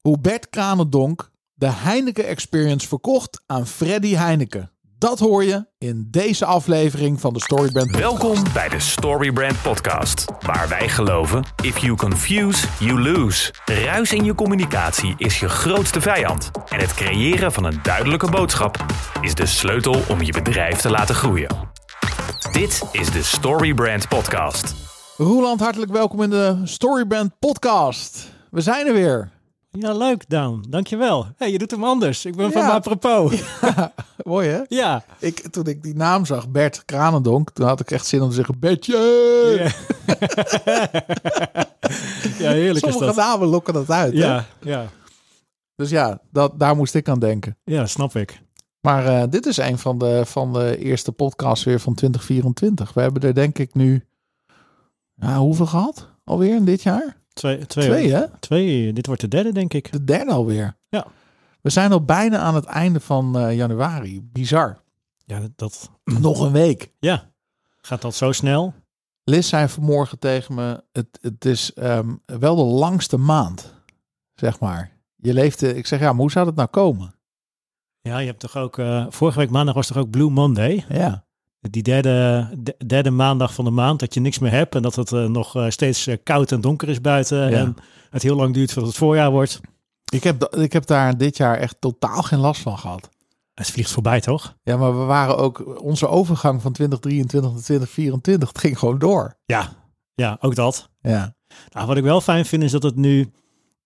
[0.00, 4.70] Hoe Bert Kranendonk de Heineken Experience verkocht aan Freddy Heineken.
[4.98, 7.96] Dat hoor je in deze aflevering van de Storybrand.
[7.96, 13.54] Welkom bij de Storybrand Podcast, waar wij geloven: if you confuse, you lose.
[13.64, 16.50] Ruis in je communicatie is je grootste vijand.
[16.68, 18.84] En het creëren van een duidelijke boodschap
[19.20, 21.56] is de sleutel om je bedrijf te laten groeien.
[22.52, 24.74] Dit is de Storybrand Podcast.
[25.16, 28.28] Roeland, hartelijk welkom in de Storybrand Podcast.
[28.50, 29.39] We zijn er weer.
[29.70, 30.64] Ja, leuk, Daan.
[30.68, 31.26] Dankjewel.
[31.36, 32.24] Hey, je doet hem anders.
[32.24, 32.70] Ik ben van Ja.
[32.70, 33.42] apropos.
[34.24, 34.60] Mooi hè?
[34.68, 35.04] Ja.
[35.18, 38.34] Ik, toen ik die naam zag, Bert Kranendonk, toen had ik echt zin om te
[38.34, 38.96] zeggen, Bertje!
[39.58, 39.70] Ja,
[42.44, 43.16] ja heerlijk is Sommige dat.
[43.16, 44.12] namen lokken dat uit.
[44.12, 44.18] Hè?
[44.18, 44.86] Ja, ja.
[45.74, 47.56] Dus ja, dat, daar moest ik aan denken.
[47.64, 48.40] ja, snap ik.
[48.80, 52.92] Maar eh, dit is een van de, van de eerste podcasts weer van 2024.
[52.92, 54.04] We hebben er denk ik nu,
[55.14, 56.08] ja, hoeveel gehad?
[56.24, 57.16] Alweer in dit jaar?
[57.40, 58.26] Twee, twee, Twee hè?
[58.38, 59.92] Twee, dit wordt de derde, denk ik.
[59.92, 60.76] De derde alweer.
[60.88, 61.06] Ja.
[61.60, 64.22] We zijn al bijna aan het einde van eh, januari.
[64.22, 64.82] Bizar.
[65.24, 65.90] Ja, dat...
[66.20, 66.92] Nog een week.
[66.98, 67.30] Ja.
[67.80, 68.74] Gaat dat zo snel?
[69.24, 73.74] Liz zei vanmorgen tegen me, het, het is ehm, wel de langste maand,
[74.34, 74.92] zeg maar.
[75.16, 77.14] Je leefde, ik zeg ja, maar hoe zou dat nou komen?
[78.00, 78.78] Ja, je hebt toch ook...
[78.78, 80.84] eh, vorige week maandag was toch ook Blue Monday?
[80.88, 81.24] Ja,
[81.60, 84.74] Die derde, de- derde maandag van de maand, dat je niks meer hebt.
[84.74, 87.50] En dat het eh, nog eh, steeds eh, koud en donker is buiten.
[87.50, 87.56] Ja.
[87.58, 87.76] En
[88.10, 89.60] het heel lang duurt voordat het voorjaar wordt.
[90.12, 93.08] ik heb, ik heb daar dit jaar echt totaal geen last van gehad.
[93.54, 94.56] Het vliegt voorbij, toch?
[94.62, 99.36] Ja, maar we waren ook, onze overgang van 2023 naar 2024, het ging gewoon door.
[99.46, 99.68] Ja.
[100.14, 100.88] Ja, ook dat.
[101.00, 101.34] Ja,
[101.72, 103.32] Nou, wat ik wel fijn vind is dat het nu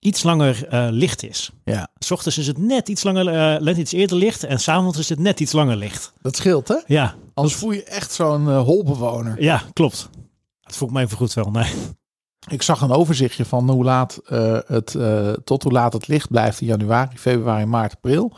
[0.04, 1.50] iets langer eh, licht is.
[1.64, 1.88] ja.
[1.98, 5.08] S ochtends is het net iets langer, eh, net iets eerder licht en s'avonds is
[5.08, 6.12] het net iets langer licht.
[6.22, 6.76] Dat scheelt hè?
[6.86, 9.42] Ja, Anders voel je echt zo'n eh, holbewoner.
[9.42, 10.08] ja, klopt.
[10.60, 11.50] Dat voelt mij vergoed wel.
[11.50, 11.72] Nee.
[12.50, 14.20] Ik zag een overzichtje van hoe laat
[14.66, 14.96] het,
[15.44, 18.32] tot hoe laat het licht blijft in januari, februari, maart, april.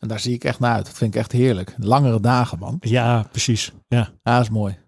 [0.00, 0.86] En daar zie ik echt naar uit.
[0.86, 1.74] Dat vind ik echt heerlijk.
[1.78, 2.76] Langere dagen, man.
[2.80, 3.72] Ja, precies.
[3.88, 3.98] Ja.
[4.22, 4.78] Ja, dat is mooi.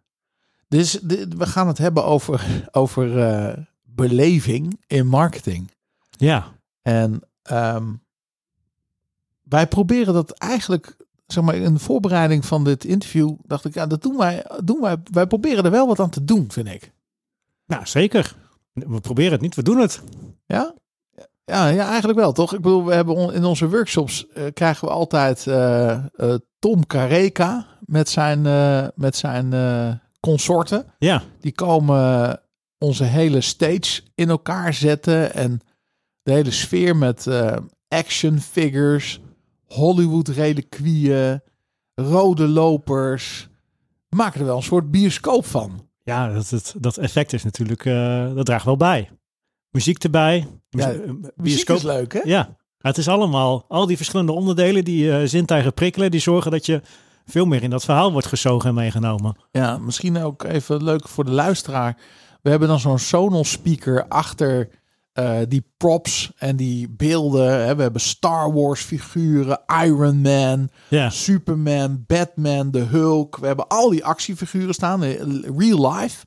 [0.68, 5.70] Dus dit- we gaan het hebben over, over beleving in marketing.
[6.16, 6.52] Ja.
[6.82, 7.92] En ehm,
[9.42, 13.86] wij proberen dat eigenlijk, zeg maar, in de voorbereiding van dit interview, dacht ik, ja,
[13.86, 14.96] dat doen wij, doen wij.
[15.10, 16.92] Wij proberen er wel wat aan te doen, vind ik.
[17.66, 18.36] Nou, zeker.
[18.72, 20.02] We proberen het niet, we doen het.
[20.46, 20.74] Ja?
[21.44, 22.54] Ja, ja, eigenlijk wel, toch?
[22.54, 26.86] Ik bedoel, we hebben on- in onze workshops eh, krijgen we altijd eh, eh, Tom
[26.86, 28.42] Kareka met zijn,
[28.94, 29.50] met zijn
[30.20, 30.86] consorten.
[30.98, 32.40] Ja, Die komen
[32.78, 35.60] onze hele stage in elkaar zetten en
[36.24, 37.56] de hele sfeer met eh,
[37.88, 39.20] action figures,
[39.64, 41.40] Hollywood reliquieën,
[41.94, 43.48] rode lopers.
[44.08, 45.88] We maken er wel een soort bioscoop van.
[46.02, 49.10] ja dat, dat, dat effect is natuurlijk, eh, dat draagt wel bij.
[49.70, 50.46] Muziek erbij.
[50.68, 51.76] Ja, eh, Muziek bioscoop.
[51.76, 52.20] is leuk, hè?
[52.24, 56.66] Ja, het is allemaal, al die verschillende onderdelen die eh zintuigen prikkelen, die zorgen dat
[56.66, 56.80] je
[57.24, 59.36] veel meer in dat verhaal wordt gezogen en meegenomen.
[59.50, 61.96] Ja, misschien ook even leuk voor de luisteraar.
[62.42, 64.68] We hebben dan zo'n Sonos speaker achter
[65.14, 67.66] eh, die props en die beelden.
[67.66, 67.76] Hè.
[67.76, 70.68] We hebben Star Wars figuren, Iron Man,
[71.10, 73.36] Superman, Batman, de Hulk.
[73.36, 75.20] We hebben al die actiefiguren staan, eh,
[75.56, 76.26] real life.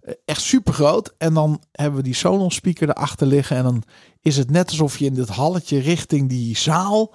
[0.00, 1.14] Eh, Echt super groot.
[1.18, 3.56] En dan hebben we die Sonos speaker erachter liggen.
[3.56, 3.82] En dan
[4.20, 7.14] is het net alsof je in dit halletje richting die zaal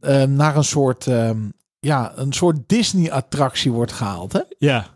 [0.00, 1.48] eh, naar een soort, ehm,
[1.80, 4.32] ja, een soort Disney attractie wordt gehaald.
[4.32, 4.40] Hè?
[4.58, 4.94] ja.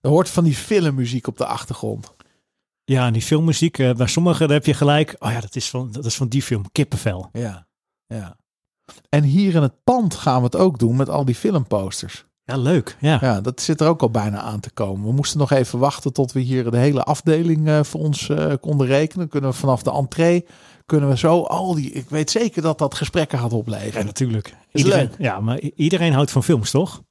[0.00, 2.14] Er hoort van die filmmuziek op de achtergrond.
[2.84, 5.92] Ja, en die filmmuziek, eh, bij sommigen heb je gelijk, oh ja, dat is van,
[5.92, 7.28] dat is van die film, Kippenvel.
[7.32, 7.66] Ja,
[8.06, 8.36] ja.
[9.08, 12.24] En hier in het pand gaan we het ook doen met al die filmposters.
[12.44, 12.96] Ja, leuk.
[13.00, 15.06] Ja, Ja, dat zit er ook al bijna aan te komen.
[15.06, 18.52] We moesten nog even wachten tot we hier de hele afdeling eh, voor ons eh,
[18.60, 19.28] konden rekenen.
[19.28, 20.46] Kunnen we vanaf de entree,
[20.86, 21.90] kunnen we zo al die...
[21.92, 24.06] Ik weet zeker dat dat gesprekken gaat Ja, opleveren.
[24.06, 24.46] natuurlijk.
[24.70, 25.14] Is Iedereen, leuk.
[25.18, 27.02] Ja, maar iedereen houdt van films, toch?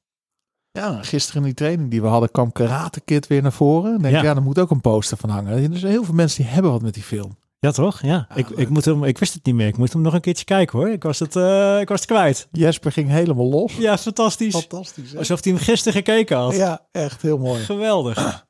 [0.72, 3.94] Ja, gisteren in die training die we hadden kwam Karate Kid weer naar voren.
[3.94, 4.22] Ik denk, ja.
[4.22, 4.34] Ja.
[4.34, 5.72] daar moet ook een poster van hangen.
[5.72, 7.36] Er zijn heel veel mensen die hebben wat met die film.
[7.58, 8.02] Ja, toch?
[8.02, 8.26] Ja.
[8.34, 8.58] ik, leuk.
[8.58, 9.66] ik, moet hem, ik wist het niet meer.
[9.66, 10.88] Ik moest hem nog een keertje kijken, hoor.
[10.88, 12.48] Ik was het, eh, ik was het kwijt.
[12.52, 13.76] Jesper ging helemaal los.
[13.76, 14.54] Ja, fantastisch.
[14.56, 15.12] Fantastisch.
[15.12, 15.18] hè?
[15.18, 16.56] Alsof hij hem gisteren gekeken had.
[16.56, 17.62] Ja, echt heel mooi.
[17.62, 18.46] Geweldig.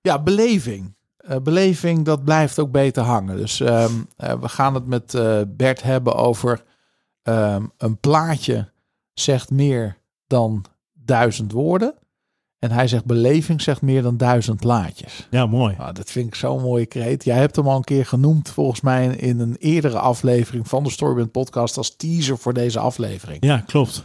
[0.00, 0.94] Ja, beleving.
[1.16, 3.36] Eh, beleving, dat blijft ook beter hangen.
[3.36, 5.12] Dus ehm, eh, we gaan het met
[5.56, 6.64] Bert hebben over
[7.22, 8.70] ehm, een plaatje
[9.12, 9.96] zegt meer
[10.26, 10.64] dan
[11.04, 11.94] duizend woorden.
[12.58, 15.26] En hij zegt beleving zegt meer dan duizend plaatjes.
[15.30, 15.74] Ja, mooi.
[15.78, 17.24] Nou, dat vind ik zo'n mooie kreet.
[17.24, 20.90] Jij hebt hem al een keer genoemd volgens mij in een eerdere aflevering van de
[20.90, 23.44] Storybrand podcast als teaser voor deze aflevering.
[23.44, 24.02] Ja, klopt.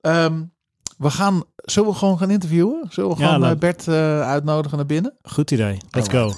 [0.00, 0.42] Ehm,
[0.98, 2.86] we gaan, zullen we gewoon gaan interviewen?
[2.90, 5.14] Zullen we gewoon laat- eh, Bert eh, uitnodigen naar binnen?
[5.22, 5.76] Goed idee.
[5.90, 6.32] Let's go.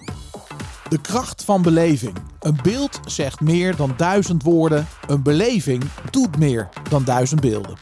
[0.89, 2.17] De kracht van beleving.
[2.41, 4.87] Een beeld zegt meer dan duizend woorden.
[5.07, 7.77] Een beleving doet meer dan duizend beelden.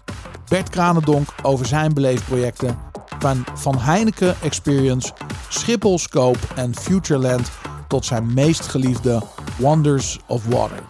[0.48, 2.78] Bert Kranendonk over zijn beleefprojecten
[3.18, 5.12] van, van Heineken Experience,
[5.48, 7.50] Schiphol Scope en Futureland
[7.88, 9.22] tot zijn meest geliefde
[9.58, 10.82] Wonders of Water.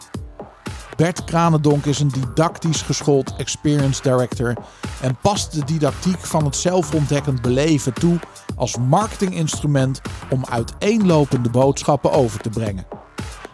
[0.97, 4.57] Bert Kranendonk is een didactisch geschoold experience director
[5.01, 8.19] en past de didactiek van het zelfontdekkend beleven toe
[8.57, 10.01] als marketinginstrument
[10.31, 12.87] om uiteenlopende boodschappen over te brengen.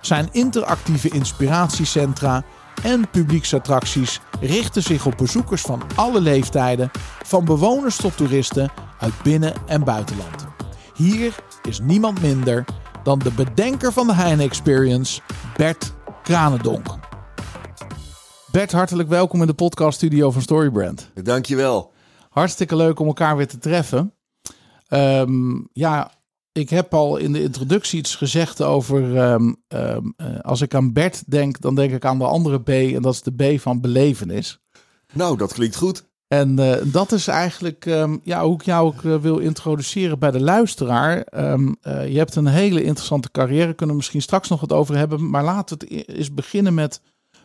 [0.00, 2.44] Zijn interactieve inspiratiecentra
[2.82, 6.90] en publieksattracties richten zich op bezoekers van alle leeftijden,
[7.22, 10.46] van bewoners tot toeristen uit binnen- en buitenland.
[10.94, 12.64] Hier is niemand minder
[13.02, 15.20] dan de bedenker van de Heine Experience,
[15.56, 15.92] Bert
[16.22, 16.86] Kranendonk.
[18.50, 21.10] Bert, hartelijk welkom in de podcaststudio van Storybrand.
[21.14, 21.92] Dankjewel.
[22.30, 24.14] Hartstikke leuk om elkaar weer te treffen.
[24.88, 26.10] Ehm, ja,
[26.54, 29.16] ik heb al in de introductie iets gezegd over.
[29.16, 32.68] ehm, ehm, eh, als ik aan Bert denk, dan denk ik aan de andere B.
[32.68, 34.58] En dat is de B van belevenis.
[35.12, 36.04] Nou, dat klinkt goed.
[36.28, 40.30] En eh, dat is eigenlijk ehm, ja, hoe ik jou ook eh, wil introduceren bij
[40.30, 41.26] de luisteraar.
[42.08, 45.30] Je hebt een hele interessante carrière, kunnen we misschien straks nog wat over hebben.
[45.30, 47.00] Maar laten we het e- eens beginnen met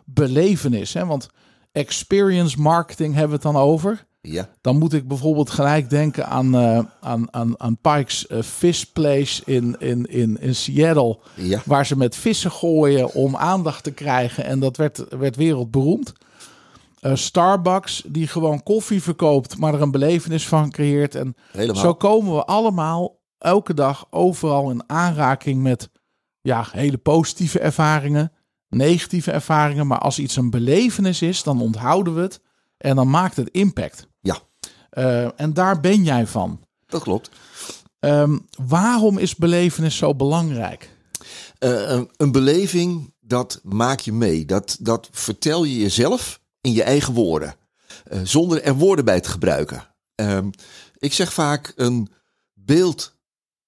[0.06, 0.94] belevenis.
[0.94, 1.06] Hè?
[1.06, 1.30] Want
[1.72, 4.08] experience marketing hebben we het dan over.
[4.22, 4.50] Ja.
[4.62, 9.42] Dan moet ik bijvoorbeeld gelijk denken aan, eh, aan, aan, aan Pike's eh, Fish Place
[9.46, 11.20] in, in, in, in Seattle.
[11.36, 11.62] Ja.
[11.66, 14.44] Waar ze met vissen gooien om aandacht te krijgen.
[14.44, 16.14] En dat werd, werd wereldberoemd.
[17.00, 21.16] Eh, Starbucks, die gewoon koffie verkoopt, maar er een belevenis van creëert.
[21.16, 21.82] En Helemaal.
[21.82, 25.90] zo komen we allemaal elke dag overal in aanraking met
[26.42, 28.32] ja, hele positieve ervaringen,
[28.70, 29.88] negatieve ervaringen.
[29.88, 32.42] Maar als iets een belevenis is, dan onthouden we het
[32.78, 34.09] en dan maakt het impact.
[34.90, 36.60] Eh, en daar ben jij van.
[36.86, 37.30] dat klopt.
[38.00, 38.38] Ehm,
[38.68, 40.90] waarom is belevenis zo belangrijk?
[41.60, 44.46] Eh, een, een beleving, dat maak je mee.
[44.46, 47.56] Dat, dat vertel je jezelf in je eigen woorden.
[48.04, 49.88] Eh, zonder er woorden bij te gebruiken.
[50.16, 50.50] Ehm,
[50.98, 52.10] ik zeg vaak, een
[52.54, 53.16] beeld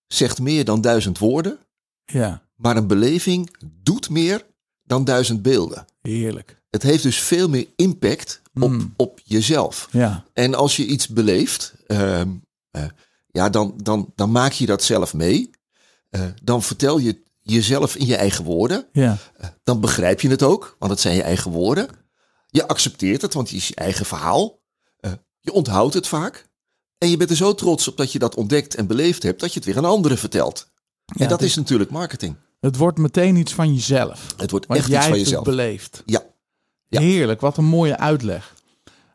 [0.08, 1.60] zegt meer dan duizend woorden.
[2.06, 4.46] Ja, Maar een beleving doet meer
[4.84, 5.86] dan duizend beelden.
[6.02, 6.62] heerlijk.
[6.70, 8.94] Het heeft dus veel meer impact op, Mm.
[8.98, 9.88] op jezelf.
[9.92, 12.30] Ja, En als je iets beleeft, ehm,
[12.72, 12.84] eh,
[13.32, 15.50] ja, dan, dan, dan maak je dat zelf mee.
[16.10, 18.88] Eh, dan vertel je jezelf in je eigen woorden.
[18.92, 19.18] ja,
[19.64, 21.88] Dan begrijp je het ook, want het zijn je eigen woorden.
[22.48, 24.60] Je accepteert het, want het is je eigen verhaal.
[25.00, 26.50] Eh, je onthoudt het vaak.
[26.98, 29.54] En je bent er zo trots op dat je dat ontdekt en beleefd hebt, dat
[29.54, 30.70] je het weer aan anderen vertelt.
[31.06, 32.36] Ja, en dat is natuurlijk marketing.
[32.60, 34.34] het wordt meteen iets van jezelf.
[34.38, 35.46] Het wordt echt jij iets van hebt jezelf.
[35.46, 36.04] het beleefd.
[36.06, 36.24] Ja,
[36.92, 37.00] Ja.
[37.02, 38.56] Heerlijk, wat een mooie uitleg.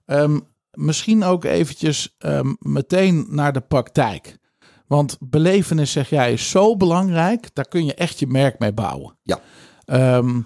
[0.07, 0.39] Ehm,
[0.71, 4.39] misschien ook eventjes ehm, meteen naar de praktijk.
[4.87, 7.55] Want belevenis, zeg jij, is zo belangrijk.
[7.55, 9.19] Daar kun je echt je merk mee bouwen.
[9.23, 9.41] ja,
[9.85, 10.41] Ehm,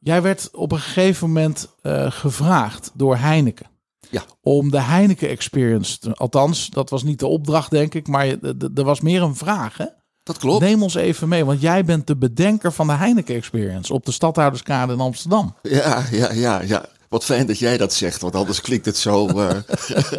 [0.00, 3.66] jij werd op een gegeven moment eh, gevraagd door Heineken.
[4.10, 4.22] ja.
[4.40, 8.26] Om de Heineken Experience, althans, dat was niet de opdracht, denk ik, maar
[8.74, 9.76] er was meer een vraag.
[9.76, 9.86] Hè?
[10.22, 10.64] Dat klopt.
[10.64, 14.12] Neem ons even mee, want jij bent de bedenker van de Heineken Experience op de
[14.12, 15.54] Stadhouderskade in Amsterdam.
[15.62, 16.84] Ja, ja, ja, ja.
[17.08, 19.26] Wat fijn dat jij dat zegt, want anders klinkt het zo.
[19.28, 19.56] eh,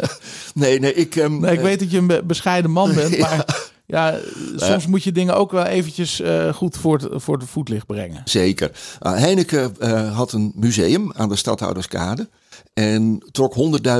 [0.54, 1.16] nee, nee, ik.
[1.16, 4.18] ehm, Nee, ik eh, weet dat je een be- bescheiden man bent, maar ja,
[4.56, 8.20] soms moet je dingen ook wel eventjes eh, goed voor het, voor het voetlicht brengen.
[8.24, 8.70] Zeker.
[9.02, 12.28] Uh, Heineken eh, had een museum aan de Stadhouderskade
[12.74, 13.54] en trok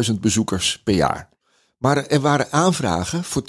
[0.08, 1.28] 100.000 bezoekers per jaar.
[1.78, 3.42] Maar er waren aanvragen voor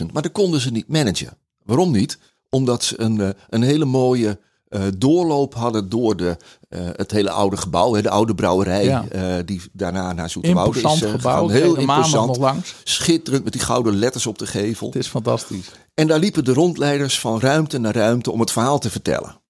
[0.00, 1.36] 200.000, maar dat konden ze niet managen.
[1.66, 2.18] Waarom niet?
[2.50, 6.36] Omdat ze een, eh, een hele mooie eh, doorloop hadden door de,
[6.68, 9.42] eh, het hele oude gebouw, hè, de oude brouwerij, Ja.
[9.42, 11.48] die daarna naar Zoeterwoude is Imposant eh, gebouw.
[11.48, 12.74] Heel maandag nog imposant, langs.
[12.84, 14.86] schitterend met die gouden letters op de gevel.
[14.86, 15.70] Het is fantastisch.
[15.94, 19.40] En daar liepen de rondleiders van ruimte naar ruimte om het verhaal te vertellen.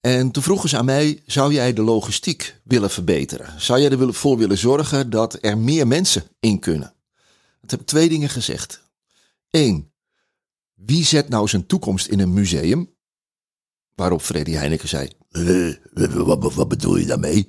[0.00, 3.54] En toen vroegen ze aan mij, zou jij de logistiek willen verbeteren?
[3.60, 6.92] Zou jij ervoor willen zorgen dat er meer mensen in kunnen?
[7.60, 8.82] Dat heb ik twee dingen gezegd.
[9.50, 9.89] Eén,
[10.84, 12.90] wie zet nou zijn toekomst in een museum?
[13.94, 15.74] Waarop Freddy Heineken zei, "Eh,
[16.14, 17.46] wat, wat bedoel je daarmee?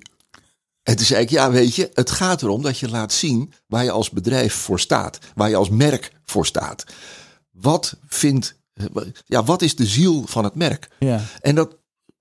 [0.83, 3.83] En toen zei ik, ja weet je, het gaat erom dat je laat zien waar
[3.83, 5.19] je als bedrijf voor staat.
[5.35, 6.83] Waar je als merk voor staat.
[7.51, 8.55] Wat vindt,
[9.25, 10.89] ja, wat is de ziel van het merk?
[10.99, 11.77] Ja, En dat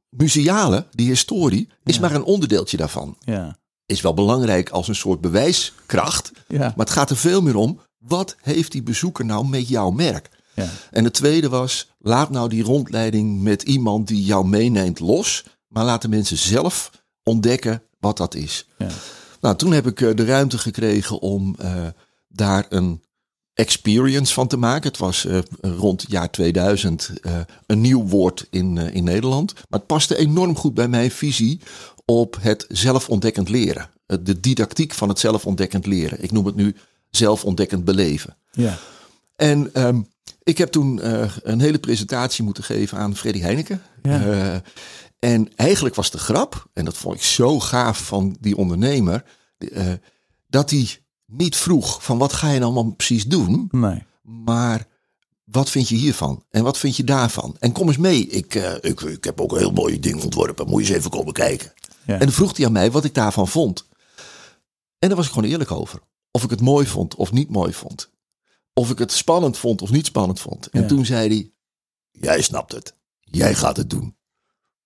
[0.08, 3.16] museale, die historie, is maar een onderdeeltje daarvan.
[3.20, 6.30] ja, Is wel belangrijk als een soort bewijskracht.
[6.68, 10.28] Maar het gaat er veel meer om, wat heeft die bezoeker nou met jouw merk?
[10.64, 10.70] Ja.
[10.90, 15.44] En het tweede was, laat nou die rondleiding met iemand die jou meeneemt los.
[15.68, 16.90] Maar laat de mensen zelf
[17.22, 18.68] ontdekken wat dat is.
[18.78, 18.88] Ja.
[19.40, 21.86] Nou, toen heb ik eh, de ruimte gekregen om eh,
[22.28, 23.02] daar een
[23.54, 24.88] experience van te maken.
[24.88, 29.54] Het was uh, rond jaar 2000 uh, een nieuw woord in, in Nederland.
[29.54, 31.60] Maar het paste enorm goed bij mijn visie
[32.04, 33.90] op het zelfontdekkend leren.
[34.06, 36.22] De didactiek van het zelfontdekkend leren.
[36.22, 36.76] Ik noem het nu
[37.10, 38.36] zelfontdekkend beleven.
[38.50, 38.78] Ja.
[39.36, 40.08] En um,
[40.42, 41.00] ik heb toen
[41.42, 43.82] een hele presentatie moeten geven aan Freddy Heineken.
[44.02, 44.62] Ja.
[45.18, 49.25] en eigenlijk was de grap, en dat vond ik zo gaaf van die ondernemer,
[50.49, 54.02] dat hij niet vroeg van wat ga je nou allemaal precies doen, Nee.
[54.23, 54.87] maar
[55.44, 57.56] wat vind je hiervan en wat vind je daarvan?
[57.59, 60.68] En kom eens mee, ik, eh, ik, ik heb ook een heel mooi ding ontworpen,
[60.68, 61.73] moet je eens even komen kijken.
[62.06, 62.12] Ja.
[62.12, 63.88] En dan vroeg hij aan mij wat ik daarvan vond.
[64.99, 66.00] En daar was ik gewoon eerlijk over.
[66.30, 68.11] Of ik het mooi vond of niet mooi vond.
[68.80, 70.66] Of ik het spannend vond of niet spannend vond.
[70.70, 70.87] En Ja.
[70.88, 71.52] toen zei hij,
[72.10, 74.16] jij snapt het, jij gaat het doen.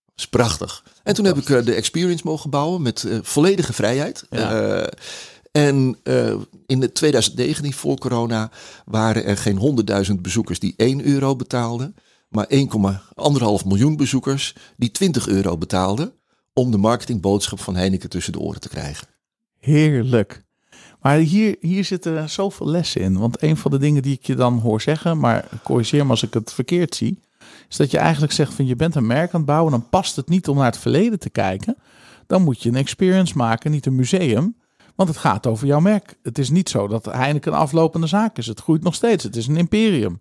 [0.05, 0.85] Dat is prachtig.
[1.03, 4.27] En toen heb ik eh, de experience mogen bouwen met eh, volledige vrijheid.
[4.31, 4.79] Ja.
[4.81, 4.93] Eh,
[5.53, 5.99] en
[6.67, 8.51] in de 2019, voor corona,
[8.85, 9.59] waren er geen
[10.07, 11.95] 100.000 bezoekers die 1 euro betaalden.
[12.29, 16.13] Maar 1,5 miljoen bezoekers die 20 euro betaalden.
[16.53, 19.07] Om de marketingboodschap van Heineken tussen de oren te krijgen.
[19.59, 20.44] Heerlijk.
[21.05, 23.19] Maar hier, hier zitten zoveel lessen in.
[23.19, 26.23] Want een van de dingen die ik je dan hoor zeggen, maar corrigeer me als
[26.23, 27.21] ik het verkeerd zie,
[27.69, 30.17] is dat je eigenlijk zegt van je bent een merk aan het bouwen, dan past
[30.17, 31.77] het niet om naar het verleden te kijken.
[32.27, 34.57] Dan moet je een experience maken, niet een museum.
[34.95, 36.17] Want het gaat over jouw merk.
[36.23, 38.47] Het is niet zo dat Heineken een aflopende zaak is.
[38.47, 39.25] Het groeit nog steeds.
[39.25, 40.21] Het is een imperium.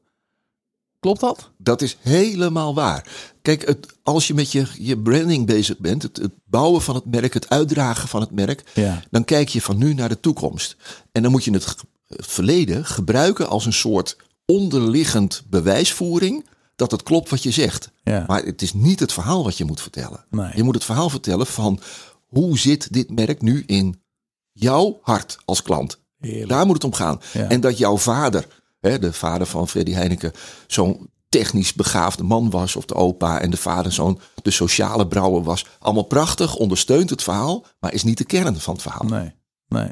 [1.03, 1.49] Klopt dat?
[1.57, 3.07] Dat is helemaal waar.
[3.41, 7.05] Kijk, het, als je met je, je branding bezig bent, het, het bouwen van het
[7.05, 9.01] merk, het uitdragen van het merk, Ja.
[9.11, 10.75] dan kijk je van nu naar de toekomst.
[11.11, 11.75] En dan moet je het,
[12.07, 16.45] verleden gebruiken als een soort onderliggend bewijsvoering
[16.75, 17.91] dat het klopt wat je zegt.
[18.03, 18.23] Ja.
[18.27, 20.25] Maar het is niet het verhaal wat je moet vertellen.
[20.29, 20.51] Nee.
[20.55, 21.79] Je moet het verhaal vertellen van
[22.27, 24.01] hoe zit dit merk nu in
[24.51, 25.99] jouw hart als klant.
[26.19, 26.49] Heerlijk.
[26.49, 27.21] Daar moet het om gaan.
[27.33, 27.47] Ja.
[27.49, 28.47] En dat jouw vader,
[28.89, 30.31] hè, de vader van Freddy Heineken,
[30.67, 35.43] zo'n technisch begaafde man was, of de opa, en de vader zo'n de sociale brouwer
[35.43, 35.65] was.
[35.79, 39.07] Allemaal prachtig, ondersteunt het verhaal, maar is niet de kern van het verhaal.
[39.07, 39.31] Nee,
[39.67, 39.91] nee.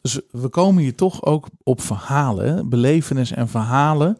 [0.00, 4.18] Dus we komen hier toch ook op verhalen, belevenis en verhalen.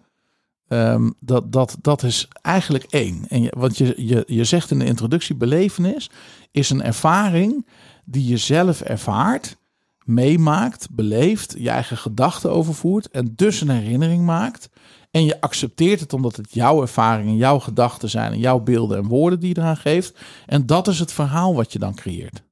[0.69, 3.29] Ehm, dat, dat, dat is eigenlijk één.
[3.29, 6.11] En je, want je, je, je zegt in de introductie, belevenis
[6.51, 7.67] is een ervaring
[8.05, 9.57] die je zelf ervaart,
[10.07, 14.69] meemaakt, beleeft, je eigen gedachten overvoert en dus een herinnering maakt.
[15.11, 18.99] En je accepteert het omdat het jouw ervaring en jouw gedachten zijn en jouw beelden
[18.99, 20.19] en woorden die je eraan geeft.
[20.47, 22.43] En dat is het verhaal wat je dan creëert.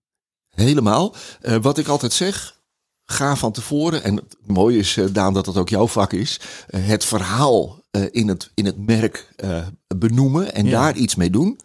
[0.48, 1.14] Helemaal.
[1.40, 2.60] Eh, wat ik altijd zeg,
[3.04, 4.02] ga van tevoren.
[4.02, 6.40] En het mooie is, eh, Daan, dat dat ook jouw vak is.
[6.66, 9.28] eh, het verhaal in, het, in het merk
[9.96, 10.70] benoemen en Ja.
[10.70, 11.60] daar iets mee doen.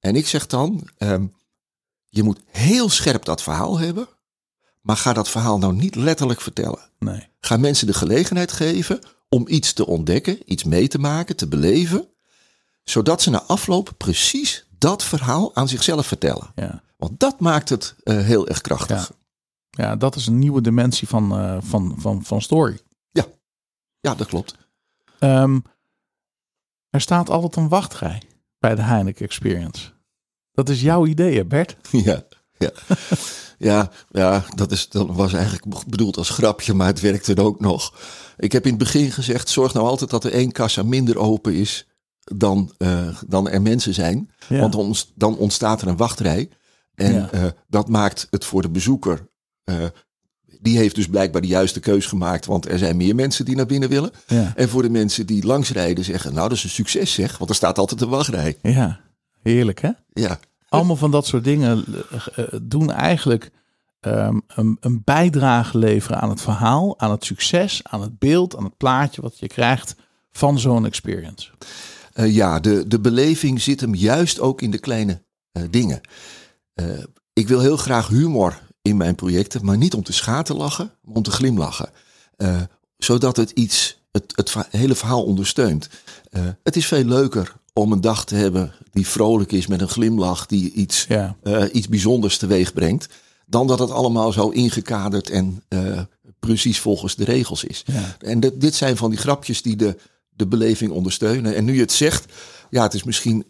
[0.00, 1.26] En ik zeg dan, ehm,
[2.08, 4.08] je moet heel scherp dat verhaal hebben.
[4.88, 6.90] Maar ga dat verhaal nou niet letterlijk vertellen.
[6.98, 7.28] Nee.
[7.40, 12.08] Ga mensen de gelegenheid geven om iets te ontdekken, iets mee te maken, te beleven.
[12.84, 16.52] Zodat ze na afloop precies dat verhaal aan zichzelf vertellen.
[16.54, 16.82] Ja.
[16.96, 19.12] Want dat maakt het eh, heel erg krachtig.
[19.70, 22.78] Ja, dat is een nieuwe dimensie van, eh, van, van, van story.
[24.00, 24.56] Ja, dat klopt.
[25.18, 25.60] Ehm,
[26.90, 28.22] er staat altijd een wachtrij
[28.58, 29.92] bij de Heineken Experience.
[30.52, 31.76] Dat is jouw idee, hè Bert?
[32.04, 32.24] Ja,
[32.58, 32.70] ja.
[33.58, 37.94] Ja, ja dat, is, dat was eigenlijk bedoeld als grapje, maar het werkte ook nog.
[38.36, 41.54] Ik heb in het begin gezegd, zorg nou altijd dat er één kassa minder open
[41.54, 41.86] is
[42.36, 44.30] dan, eh, dan er mensen zijn.
[44.48, 44.60] Ja.
[44.60, 46.48] Want dan, ontst- dan ontstaat er een wachtrij.
[46.94, 47.30] En Ja.
[47.32, 49.28] eh, dat maakt het voor de bezoeker...
[49.64, 49.74] eh,
[50.60, 53.66] die heeft dus blijkbaar de juiste keus gemaakt, want er zijn meer mensen die naar
[53.66, 54.10] binnen willen.
[54.26, 54.52] Ja.
[54.56, 57.56] En voor de mensen die langsrijden zeggen, nou dat is een succes zeg, want er
[57.56, 58.58] staat altijd een wachtrij.
[58.62, 59.00] ja,
[59.42, 59.90] heerlijk hè?
[60.12, 63.50] Ja, Allemaal van dat soort dingen eh, eh, doen eigenlijk
[64.00, 68.76] ehm, een, bijdrage leveren aan het verhaal, aan het succes, aan het beeld, aan het
[68.76, 69.94] plaatje wat je krijgt
[70.30, 71.50] van zo'n experience.
[72.12, 75.22] Eh, ja, de, de beleving zit hem juist ook in de kleine
[75.70, 76.00] dingen.
[77.32, 81.14] Ik wil heel graag humor in mijn projecten, maar niet om te schaten lachen, maar
[81.16, 81.90] om te glimlachen.
[82.96, 85.88] Zodat het iets, het, het va- hele verhaal ondersteunt.
[86.62, 90.46] Het is veel leuker om een dag te hebben die vrolijk is met een glimlach,
[90.46, 93.08] die iets, Ja, eh, iets bijzonders teweeg brengt,
[93.46, 96.00] dan dat het allemaal zo ingekaderd en eh,
[96.38, 97.82] precies volgens de regels is.
[97.86, 98.16] ja.
[98.18, 99.96] En dit, dit zijn van die grapjes die de,
[100.28, 101.54] de beleving ondersteunen.
[101.54, 102.32] En nu je het zegt,
[102.70, 103.44] ja, het is misschien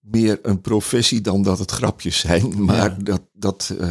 [0.00, 2.54] meer een professie dan dat het grapjes zijn.
[2.64, 2.96] Maar Ja.
[3.02, 3.88] dat, dat, eh,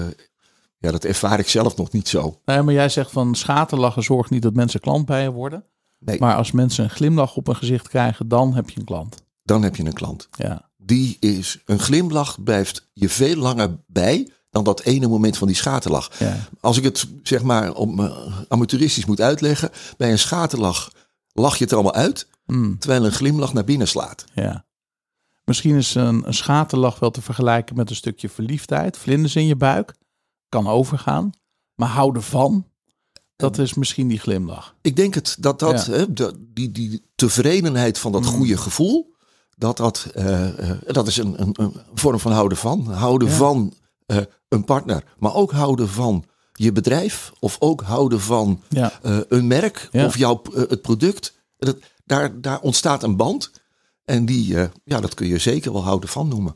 [0.78, 2.40] ja, dat ervaar ik zelf nog niet zo.
[2.46, 5.64] Nee, maar jij zegt van schaterlachen zorgt niet dat mensen klant bij je worden.
[6.00, 9.21] Nee, Maar als mensen een glimlach op hun gezicht krijgen, dan heb je een klant.
[9.52, 10.28] Dan heb je een klant.
[10.38, 15.48] Ja, Die is, een glimlach blijft je veel langer bij dan dat ene moment van
[15.48, 16.20] die schaterlach.
[16.20, 16.38] Ja.
[16.60, 20.92] Als ik het zeg maar om, eh, amateuristisch moet uitleggen, bij een schaterlach
[21.34, 24.26] lach je het er allemaal uit, Mm, terwijl een glimlach naar binnen slaat.
[24.34, 24.66] ja.
[25.46, 28.98] Misschien is een, een schaterlach wel te vergelijken met een stukje verliefdheid.
[28.98, 29.94] Vlinders in je buik.
[30.50, 31.32] Kan overgaan.
[31.76, 32.68] Maar houden van,
[33.36, 34.76] dat is misschien die glimlach.
[34.82, 35.92] Ik denk het dat dat, Ja.
[35.94, 36.06] hè,
[36.54, 38.28] die, die tevredenheid van dat Mm.
[38.28, 39.14] goede gevoel,
[39.62, 42.86] dat, dat, eh, eh, dat is een, een, een vorm van houden van.
[42.88, 43.34] Houden Ja.
[43.34, 43.74] van
[44.06, 49.00] eh, een partner, maar ook houden van je bedrijf of ook houden van Ja.
[49.28, 50.06] een merk Ja.
[50.06, 51.40] of jouw, het product.
[51.58, 53.52] Dat, daar, daar ontstaat een band
[54.06, 56.56] en die, ja, dat kun je zeker wel houden van noemen.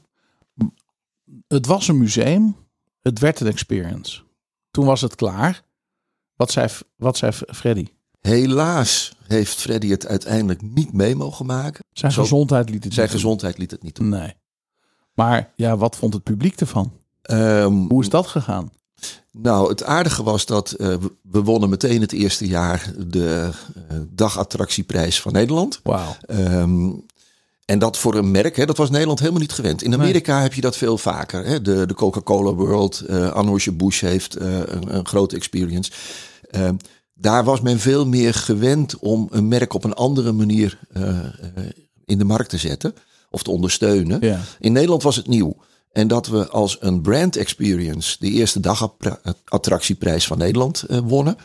[1.48, 2.56] Het was een museum.
[3.02, 4.22] Het werd een experience.
[4.72, 5.64] Toen was het klaar.
[6.36, 7.88] Wat zei, wat zei Freddy?
[8.26, 11.84] Helaas heeft Freddy het uiteindelijk niet mee mogen maken.
[11.94, 13.22] Zijn Zo- gezondheid liet het Zijn niet doen.
[13.22, 14.10] gezondheid liet het niet doen.
[14.10, 14.34] Nee.
[15.14, 16.92] Maar ja, wat vond het publiek ervan?
[17.22, 18.72] Ehm, Hoe is dat gegaan?
[19.32, 23.50] Nou, het aardige was dat eh, we- wonnen meteen het eerste jaar de
[23.90, 25.80] eh, dagattractieprijs van Nederland.
[25.84, 26.16] Wauw.
[26.22, 26.90] Ehm,
[27.66, 29.82] en dat voor een merk, hè, dat was Nederland helemaal niet gewend.
[29.84, 31.46] In Amerika heb je dat veel vaker.
[31.46, 31.62] Hè.
[31.62, 35.92] De, de Coca-Cola World, eh Anheuser-Busch heeft een, een grote experience.
[36.52, 36.76] Ehm,
[37.18, 41.26] daar was men veel meer gewend om een merk op een andere manier eh, eh,
[42.06, 42.96] in de markt te zetten
[43.30, 44.22] of te ondersteunen.
[44.22, 44.40] Ja.
[44.60, 45.56] In Nederland was het nieuw.
[45.92, 51.38] En dat we als een brand experience de eerste dagattractieprijs van Nederland eh, wonnen.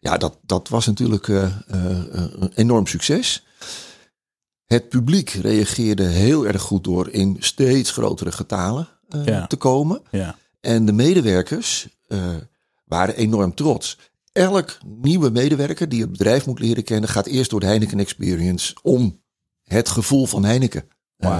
[0.00, 3.44] Ja, dat, dat was natuurlijk een enorm succes.
[4.66, 8.88] Het publiek reageerde heel erg goed door in steeds grotere getalen
[9.24, 9.46] Ja.
[9.46, 10.02] te komen.
[10.10, 10.36] Ja.
[10.60, 11.88] En de medewerkers
[12.84, 13.98] waren enorm trots.
[14.32, 18.76] Elk nieuwe medewerker die het bedrijf moet leren kennen, gaat eerst door de Heineken Experience
[18.82, 19.20] om
[19.62, 21.30] het gevoel van Heineken eh,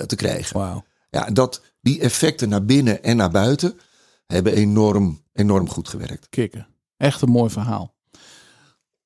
[0.00, 0.56] te krijgen.
[0.58, 0.84] Wauw.
[1.10, 3.78] Ja, dat, die effecten naar binnen en naar buiten
[4.26, 6.28] hebben enorm, enorm goed gewerkt.
[6.28, 6.66] Kikken.
[6.96, 7.94] Echt een mooi verhaal.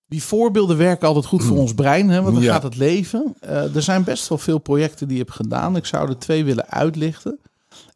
[0.06, 2.52] Die voorbeelden werken altijd goed voor ons brein, hè, want dan Ja.
[2.52, 3.34] gaat het leven.
[3.40, 5.76] Eh, er zijn best wel veel projecten die je hebt gedaan.
[5.76, 7.40] Ik zou er twee willen uitlichten.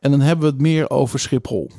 [0.00, 1.70] En dan hebben we het meer over Schiphol.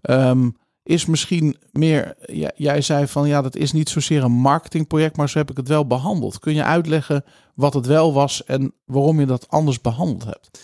[0.00, 0.50] Ehm,
[0.82, 2.14] is misschien meer,
[2.56, 5.68] jij zei van ja, dat is niet zozeer een marketingproject, maar zo heb ik het
[5.68, 6.38] wel behandeld.
[6.38, 10.58] Kun je uitleggen wat het wel was en waarom je dat anders behandeld hebt?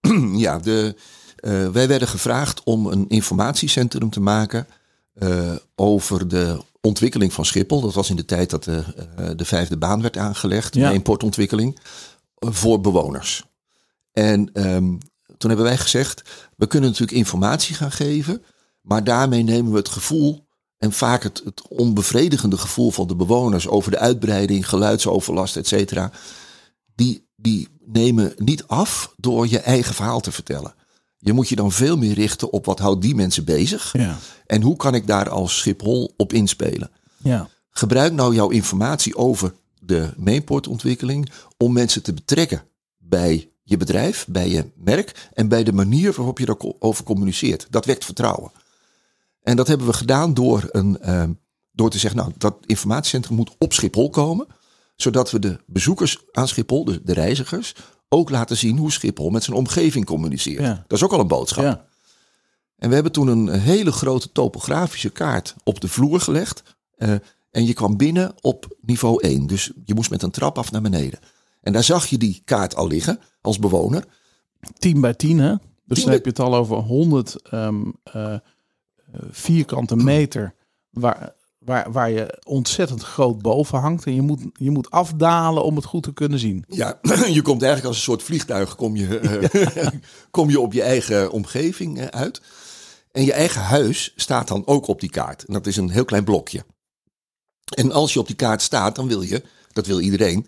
[0.44, 0.96] ja, de,
[1.36, 4.66] eh, wij werden gevraagd om een informatiecentrum te maken
[5.14, 7.80] eh, over de ontwikkeling van Schiphol.
[7.80, 8.84] Dat was in de tijd dat de,
[9.16, 10.88] eh, de vijfde baan werd aangelegd, Ja.
[10.88, 11.78] de importontwikkeling,
[12.38, 13.44] voor bewoners.
[14.12, 14.96] En ehm,
[15.36, 16.22] toen hebben wij gezegd,
[16.56, 18.42] we kunnen natuurlijk informatie gaan geven,
[18.88, 20.46] maar daarmee nemen we het gevoel
[20.78, 26.10] en vaak het, het onbevredigende gevoel van de bewoners over de uitbreiding, geluidsoverlast, et cetera,
[26.94, 30.74] die, die nemen niet af door je eigen verhaal te vertellen.
[31.18, 34.18] Je moet je dan veel meer richten op wat houdt die mensen bezig Ja.
[34.46, 36.90] en hoe kan ik daar als Schiphol op inspelen.
[37.16, 37.48] Ja.
[37.70, 42.62] Gebruik nou jouw informatie over de mainportontwikkeling om mensen te betrekken
[42.98, 47.66] bij je bedrijf, bij je merk en bij de manier waarop je daarover communiceert.
[47.70, 48.50] Dat wekt vertrouwen.
[49.48, 51.32] En dat hebben we gedaan door, een, ehm,
[51.72, 54.46] door te zeggen, nou, dat informatiecentrum moet op Schiphol komen,
[54.96, 57.74] zodat we de bezoekers aan Schiphol, de, de reizigers,
[58.08, 60.60] ook laten zien hoe Schiphol met zijn omgeving communiceert.
[60.60, 60.84] Ja.
[60.86, 61.64] Dat is ook al een boodschap.
[61.64, 61.84] Ja.
[62.76, 66.62] En we hebben toen een hele grote topografische kaart op de vloer gelegd.
[66.96, 67.14] eh,
[67.50, 69.46] en je kwam binnen op niveau 1.
[69.46, 71.18] Dus je moest met een trap af naar beneden.
[71.60, 74.04] En daar zag je die kaart al liggen als bewoner.
[74.78, 75.54] 10 bij 10, hè?
[75.84, 78.40] Dus dan heb je het al over 100 ehm, eh, eh,
[79.30, 80.54] vierkante meter
[80.90, 84.04] waar, waar, waar je ontzettend groot boven hangt.
[84.04, 86.64] En je moet, je moet afdalen om het goed te kunnen zien.
[86.68, 86.98] Ja,
[87.36, 89.86] je komt eigenlijk als een soort vliegtuig kom je, eh,
[90.30, 92.40] kom je op je eigen omgeving eh, uit.
[93.12, 95.44] En je eigen huis staat dan ook op die kaart.
[95.44, 96.64] En dat is een heel klein blokje.
[97.74, 99.42] En als je op die kaart staat, dan wil je,
[99.72, 100.46] dat wil iedereen,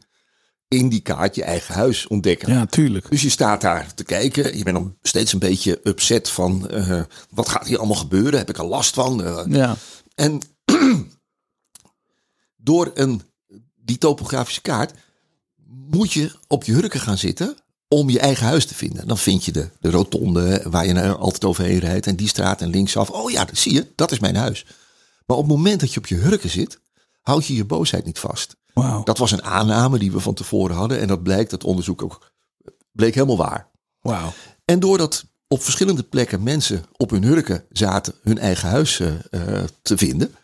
[0.79, 2.53] in die kaart je eigen huis ontdekken.
[2.53, 3.11] Ja, tuurlijk.
[3.11, 4.57] Dus je staat daar te kijken.
[4.57, 8.39] Je bent dan steeds een beetje upset van eh, wat gaat hier allemaal gebeuren?
[8.39, 9.25] Heb ik er last van?
[9.25, 9.77] Eh, Ja,
[10.15, 10.41] en
[12.57, 13.23] door een,
[13.77, 14.93] die topografische kaart
[15.91, 17.57] moet je op je hurken gaan zitten
[17.89, 19.09] om je eigen huis te vinden.
[19.09, 22.61] Dan vind je de, de rotonde waar je nou altijd overheen rijdt en die straat
[22.61, 23.11] en linksaf.
[23.11, 24.67] Oh ja, dat zie je, dat is mijn huis.
[25.27, 26.81] Maar op het moment dat je op je hurken zit,
[27.21, 28.57] houd je je boosheid niet vast.
[29.05, 32.31] Dat was een aanname die we van tevoren hadden en dat blijkt, dat onderzoek ook,
[32.93, 33.69] bleek helemaal waar.
[34.65, 39.65] En doordat op verschillende plekken mensen op hun hurken zaten hun eigen huis eh, eh,
[39.83, 40.35] te vinden,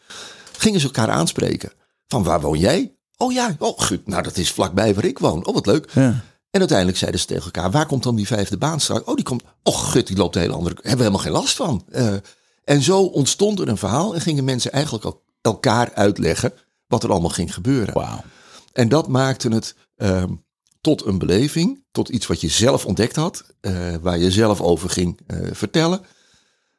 [0.57, 1.73] gingen ze elkaar aanspreken.
[2.09, 2.95] Van waar woon jij?
[3.17, 5.47] Oh ja, oh, goed, nou dat is vlakbij waar ik woon.
[5.47, 5.91] Oh wat leuk.
[5.93, 6.21] Ja.
[6.51, 9.05] En uiteindelijk zeiden ze tegen elkaar, waar komt dan die vijfde baan straks?
[9.05, 11.57] Oh die komt, oh gut, die loopt de hele andere, hebben we helemaal geen last
[11.57, 11.85] van.
[11.91, 12.15] Eh,
[12.65, 16.53] En zo ontstond er een verhaal en gingen mensen eigenlijk el- elkaar uitleggen
[16.87, 18.23] wat er allemaal ging gebeuren.
[18.73, 20.35] En dat maakte het ehm,
[20.81, 24.91] tot een beleving, tot iets wat je zelf ontdekt had, eh, waar je zelf over
[24.91, 26.01] ging eh, vertellen.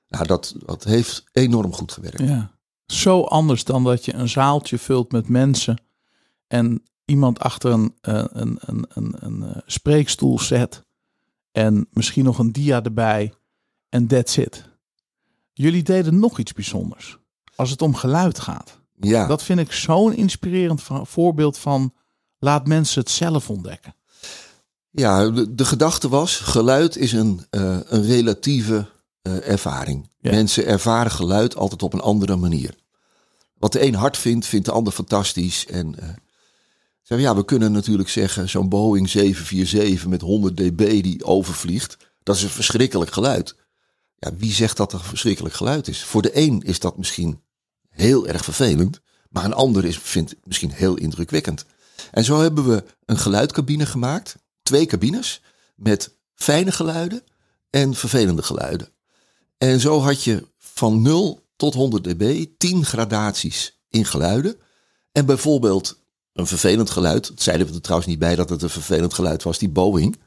[0.07, 2.19] Nou, dat, dat heeft enorm goed gewerkt.
[2.19, 2.51] Ja.
[2.85, 5.81] Zo anders dan dat je een zaaltje vult met mensen
[6.47, 10.85] en iemand achter een, eh, een, een, een, een, spreekstoel zet
[11.51, 13.33] en misschien nog een dia erbij
[13.89, 14.69] en that's it.
[15.53, 17.17] Jullie deden nog iets bijzonders
[17.55, 18.81] als het om geluid gaat.
[18.99, 21.93] Ja, Dat vind ik zo'n inspirerend voorbeeld van
[22.39, 23.95] laat mensen het zelf ontdekken.
[24.91, 28.89] ja de, de gedachte was, geluid is een, eh, een relatieve
[29.21, 30.09] eh, ervaring.
[30.19, 30.31] Ja.
[30.31, 32.75] Mensen ervaren geluid altijd op een andere manier.
[33.57, 35.65] Wat de een hard vindt, vindt de ander fantastisch.
[35.65, 36.17] En zeggen
[37.07, 42.35] we, ja, we kunnen natuurlijk zeggen, zo'n Boeing 747 met 100 dB die overvliegt, dat
[42.35, 43.55] is een verschrikkelijk geluid.
[44.17, 46.03] Ja, wie zegt dat er een verschrikkelijk geluid is?
[46.03, 47.41] Voor de een is dat misschien
[47.97, 51.65] heel erg vervelend, maar een ander is, vindt misschien heel indrukwekkend.
[52.11, 55.41] En zo hebben we een geluidcabine gemaakt, twee cabines
[55.75, 57.23] met fijne geluiden
[57.69, 58.89] en vervelende geluiden.
[59.57, 64.57] En zo had je van 0 tot 100 dB 10 gradaties in geluiden.
[65.11, 65.99] En bijvoorbeeld
[66.33, 69.43] een vervelend geluid, dat zeiden we er trouwens niet bij dat het een vervelend geluid
[69.43, 70.19] was, die Boeing,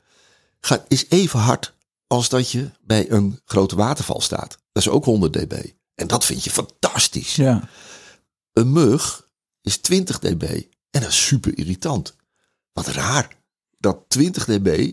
[0.88, 1.74] is even hard
[2.06, 4.58] als dat je bij een grote waterval staat.
[4.72, 5.64] Dat is ook 100 dB.
[6.00, 7.34] En dat vind je fantastisch.
[7.36, 7.68] Ja,
[8.52, 9.28] Een mug
[9.62, 10.42] is 20 dB
[10.90, 12.14] en dat is super irritant.
[12.72, 13.36] Wat raar
[13.78, 14.92] dat 20 dB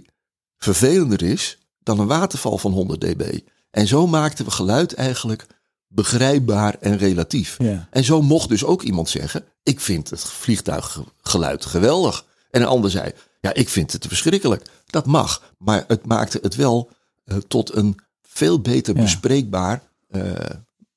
[0.58, 3.40] vervelender is dan een waterval van 100 dB.
[3.72, 5.46] En zo maakten we geluid eigenlijk
[5.88, 7.56] begrijpbaar en relatief.
[7.60, 7.88] ja.
[7.92, 12.26] En zo mocht dus ook iemand zeggen: Ik vind het vliegtuiggeluid geweldig.
[12.52, 14.66] En een ander zei: Ja, ik vind het verschrikkelijk.
[14.86, 16.90] Dat mag, maar het maakte het wel
[17.24, 19.02] eh, tot een veel beter Ja.
[19.02, 19.82] bespreekbaar.
[20.08, 20.34] eh,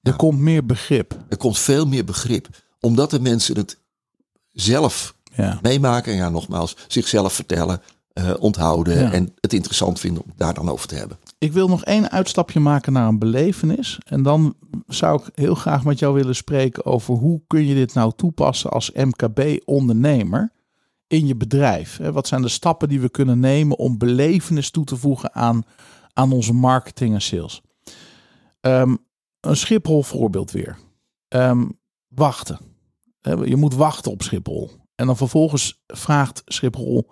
[0.03, 1.17] Er komt meer begrip.
[1.29, 2.49] er komt veel meer begrip,
[2.81, 3.79] omdat de mensen het
[4.53, 5.59] zelf Ja.
[5.63, 6.13] meemaken.
[6.13, 7.81] En ja, nogmaals, zichzelf vertellen,
[8.13, 9.13] eh, onthouden Ja.
[9.13, 11.19] en het interessant vinden om daar dan over te hebben.
[11.39, 13.99] Ik wil nog één uitstapje maken naar een belevenis.
[14.05, 14.55] En dan
[14.87, 18.71] zou ik heel graag met jou willen spreken over hoe kun je dit nou toepassen
[18.71, 20.53] als MKB-ondernemer
[21.07, 21.99] in je bedrijf.
[22.13, 25.63] Wat zijn de stappen die we kunnen nemen om belevenis toe te voegen aan,
[26.13, 27.63] aan onze marketing en sales?
[28.61, 28.95] Ehm,
[29.41, 30.79] een Schiphol voorbeeld weer.
[31.29, 31.69] Ehm,
[32.09, 32.59] wachten.
[33.45, 34.71] Je moet wachten op Schiphol.
[34.95, 37.11] En dan vervolgens vraagt Schiphol: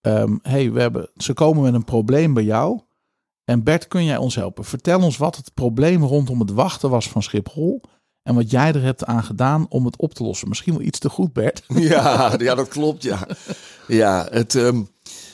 [0.00, 2.80] ehm, hey, we hebben, ze komen met een probleem bij jou.
[3.44, 4.64] En Bert, kun jij ons helpen?
[4.64, 7.80] Vertel ons wat het probleem rondom het wachten was van Schiphol.
[8.22, 10.48] En wat jij er hebt aan gedaan om het op te lossen.
[10.48, 11.62] Misschien wel iets te goed, Bert.
[11.68, 13.26] Ja, ja dat klopt, ja.
[13.86, 14.82] Ja, het, ehm,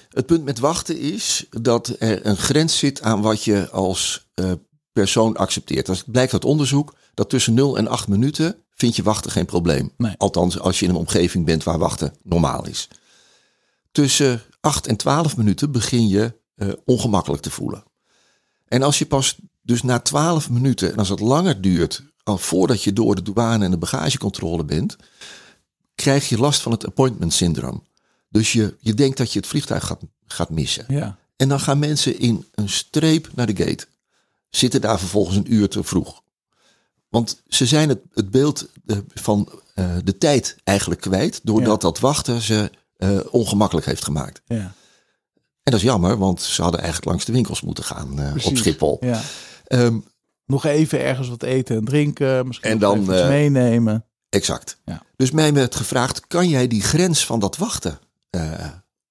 [0.09, 4.53] het punt met wachten is dat er een grens zit aan wat je als eh,
[4.95, 5.87] persoon accepteert.
[5.87, 9.93] Dat blijkt uit onderzoek dat tussen 0 en 8 minuten vind je wachten geen probleem.
[9.97, 10.15] Nee.
[10.19, 12.89] Althans, als je in een omgeving bent waar wachten normaal is.
[13.93, 17.85] Tussen 8 en 12 minuten begin je eh, ongemakkelijk te voelen.
[18.69, 22.83] En als je pas dus na 12 minuten, en als het langer duurt, al voordat
[22.83, 24.97] je door de douane en de bagagecontrole bent,
[25.95, 27.85] krijg je last van het appointment syndroom.
[28.29, 30.85] Dus je, je denkt dat je het vliegtuig gaat, gaat missen.
[30.89, 31.19] Ja.
[31.37, 33.87] En dan gaan mensen in een streep naar de gate.
[34.57, 36.23] Zitten daar vervolgens een uur te vroeg.
[37.09, 41.41] Want ze zijn het, het beeld eh, van eh, de tijd eigenlijk kwijt.
[41.43, 44.41] Doordat dat wachten ze eh, ongemakkelijk heeft gemaakt.
[44.47, 44.75] ja.
[45.63, 48.57] En dat is jammer, want ze hadden eigenlijk langs de winkels moeten gaan op.
[48.57, 48.97] Schiphol.
[49.01, 49.21] ja.
[49.65, 49.99] Ehm,
[50.47, 52.47] Nog even ergens wat eten en drinken.
[52.47, 54.05] Misschien En dan, even meenemen.
[54.29, 54.81] Exact.
[54.85, 55.03] Ja.
[55.17, 57.99] Dus mij werd gevraagd, kan jij die grens van dat wachten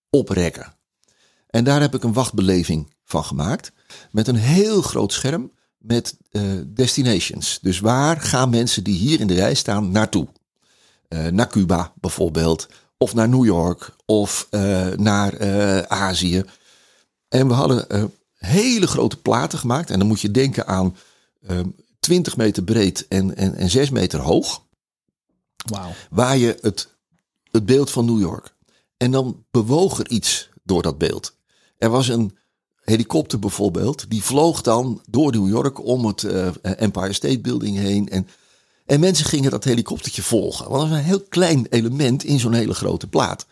[0.09, 0.75] oprekken?
[1.47, 3.71] En daar heb ik een wachtbeleving van gemaakt.
[4.11, 7.59] Met een heel groot scherm met eh, destinations.
[7.61, 10.27] Dus waar gaan mensen die hier in de rij staan naartoe?
[11.07, 12.67] Eh, naar Cuba bijvoorbeeld.
[12.97, 13.95] Of naar New York.
[14.05, 16.43] Of eh, naar Azië.
[17.27, 18.11] En we hadden
[18.45, 19.89] hele grote platen gemaakt.
[19.89, 20.95] En dan moet je denken aan
[21.41, 21.59] eh,
[21.99, 24.61] 20 meter breed en, en, en 6 meter hoog
[26.09, 26.87] waar je het,
[27.51, 28.55] het beeld van New York.
[28.97, 31.35] En dan bewoog er iets door dat beeld.
[31.77, 32.37] Er was een
[32.83, 38.09] helikopter bijvoorbeeld, die vloog dan door New York om het eh, Empire State Building heen.
[38.09, 38.27] En,
[38.85, 40.69] en mensen gingen dat helikoptertje volgen.
[40.69, 43.45] Want dat was een heel klein element in zo'n hele grote plaat.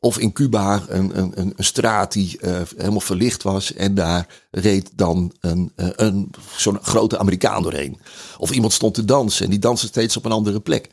[0.00, 3.72] Of in Cuba een, een, een, straat die eh, helemaal verlicht was.
[3.72, 8.00] En daar reed dan een, eh, een, zo'n grote Amerikaan doorheen.
[8.38, 10.90] Of iemand stond te dansen en die danste steeds op een andere plek.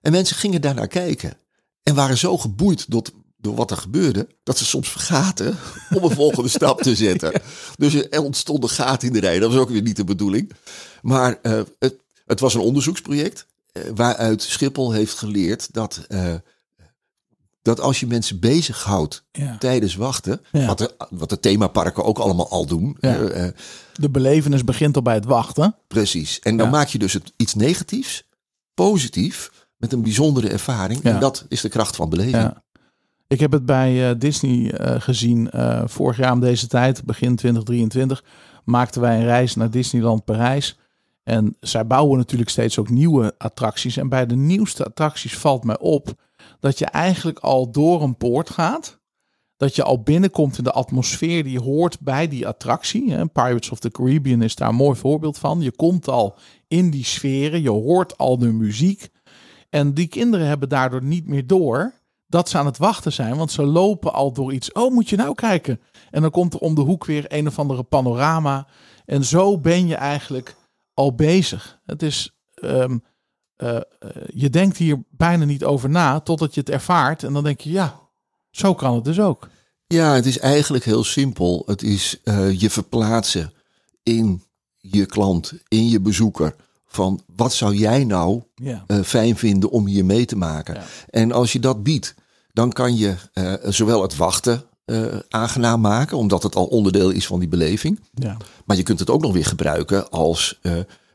[0.00, 1.38] En mensen gingen daar naar kijken.
[1.82, 3.02] En waren zo geboeid door,
[3.46, 5.56] door wat er gebeurde, dat ze soms vergaten
[5.94, 7.32] om een volgende stap te zetten.
[7.76, 9.38] Dus er ontstond een gat in de rij.
[9.38, 10.52] Dat was ook weer niet de bedoeling.
[11.02, 16.34] Maar eh, het, het was een onderzoeksproject eh, waaruit Schiphol heeft geleerd dat, eh,
[17.62, 19.58] dat als je mensen bezighoudt Ja.
[19.58, 20.66] tijdens wachten, Ja.
[20.66, 25.24] wat, de, wat de themaparken ook allemaal al doen, De belevenis begint al bij het
[25.24, 25.74] wachten.
[25.88, 26.38] precies.
[26.38, 28.24] En dan maak je dus het, iets negatiefs,
[28.74, 31.02] positief, met een bijzondere ervaring.
[31.02, 32.54] En dat is de kracht van beleving.
[33.28, 35.50] Ik heb het bij eh, Disney eh, gezien.
[35.50, 38.24] eh, vorig jaar om deze tijd, begin 2023,
[38.64, 40.78] maakten wij een reis naar Disneyland Parijs.
[41.22, 43.96] En zij bouwen natuurlijk steeds ook nieuwe attracties.
[43.96, 46.14] En bij de nieuwste attracties valt mij op
[46.60, 48.98] dat je eigenlijk al door een poort gaat.
[49.56, 53.28] Dat je al binnenkomt in de atmosfeer die hoort bij die attractie.
[53.28, 55.60] Pirates of the Caribbean is daar een mooi voorbeeld van.
[55.60, 59.08] Je komt al in die sferen, je hoort al de muziek.
[59.70, 61.94] En die kinderen hebben daardoor niet meer door
[62.26, 63.36] dat ze aan het wachten zijn.
[63.36, 64.72] Want ze lopen al door iets.
[64.72, 65.80] Oh, moet je nou kijken?
[66.10, 68.66] En dan komt er om de hoek weer een of andere panorama.
[69.04, 70.54] En zo ben je eigenlijk
[70.94, 71.78] al bezig.
[71.84, 72.30] Het is.
[72.54, 72.98] ehm,
[73.56, 73.82] eh, eh,
[74.34, 77.22] je denkt hier bijna niet over na totdat je het ervaart.
[77.22, 78.00] En dan denk je, ja,
[78.50, 79.48] zo kan het dus ook.
[79.86, 81.62] Ja, het is eigenlijk heel simpel.
[81.66, 83.52] Het is eh, je verplaatsen
[84.02, 84.42] in
[84.76, 86.54] je klant, in je bezoeker.
[86.86, 88.84] Van wat zou jij nou Ja.
[88.86, 90.74] eh, fijn vinden om hier mee te maken?
[90.74, 90.84] Ja.
[91.10, 92.14] En als je dat biedt,
[92.52, 97.26] dan kan je eh, zowel het wachten eh, aangenaam maken, omdat het al onderdeel is
[97.26, 98.00] van die beleving.
[98.14, 98.36] ja.
[98.64, 100.60] Maar je kunt het ook nog weer gebruiken als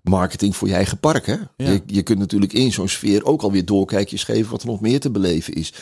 [0.04, 1.26] marketing voor je eigen park.
[1.26, 1.36] Hè?
[1.58, 5.00] Je, je kunt natuurlijk in zo'n sfeer ook alweer doorkijkjes geven wat er nog meer
[5.00, 5.74] te beleven is.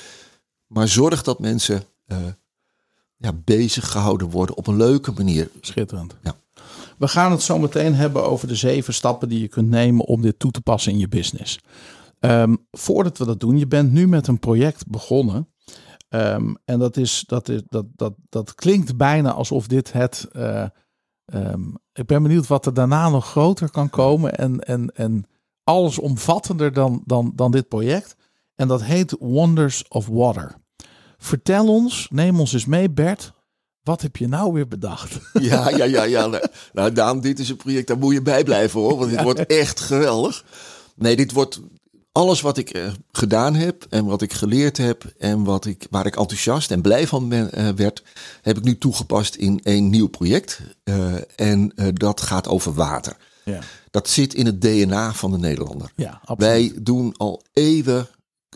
[0.68, 1.84] Maar zorg dat mensen
[3.18, 5.50] ja, bezig gehouden worden op een leuke manier.
[5.62, 6.16] Schitterend.
[6.24, 6.36] Ja.
[7.00, 10.22] We gaan het zo meteen hebben over de zeven stappen die je kunt nemen om
[10.22, 11.60] dit toe te passen in je business.
[12.20, 15.48] Ehm, voordat we dat doen, je bent nu met een project begonnen.
[16.10, 20.28] Ehm, en dat, is, dat, is, dat, dat, dat klinkt bijna alsof dit het.
[20.32, 20.66] eh,
[21.26, 21.62] ehm,
[21.94, 24.36] ik ben benieuwd wat er daarna nog groter kan komen.
[24.38, 25.26] En, en, en
[25.64, 28.16] allesomvattender dan, dan, dan dit project.
[28.56, 30.56] En dat heet Wonders of Water.
[31.18, 33.34] Vertel ons, neem ons eens mee, Bert.
[33.90, 35.18] Wat heb je nou weer bedacht?
[35.50, 36.28] Ja, ja, ja, ja.
[36.28, 38.98] Nou, Nou, Daan, dit is een project, daar moet je bij blijven hoor.
[38.98, 40.46] Want dit wordt echt geweldig.
[40.96, 41.62] Nee, dit wordt
[42.12, 46.06] alles wat ik eh, gedaan heb en wat ik geleerd heb en wat ik, waar
[46.06, 48.04] ik enthousiast en blij van ben, eh, werd,
[48.42, 50.60] heb ik nu toegepast in een nieuw project.
[50.84, 53.18] Eh, en dat gaat over water.
[53.44, 53.60] Ja,
[53.92, 55.92] Dat zit in het DNA van de Nederlander.
[55.96, 56.40] ja absoluut.
[56.40, 58.08] Wij doen al eeuwen,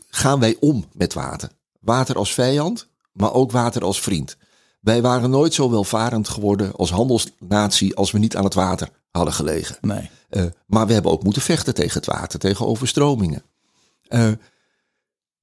[0.10, 1.50] gaan wij om met water.
[1.80, 4.38] Water als vijand, maar ook water als vriend.
[4.84, 9.34] Wij waren nooit zo welvarend geworden als handelsnatie als we niet aan het water hadden
[9.34, 9.78] gelegen.
[9.82, 10.10] Nee.
[10.30, 13.44] Eh, maar we hebben ook moeten vechten tegen het water, tegen overstromingen.
[14.08, 14.32] Eh,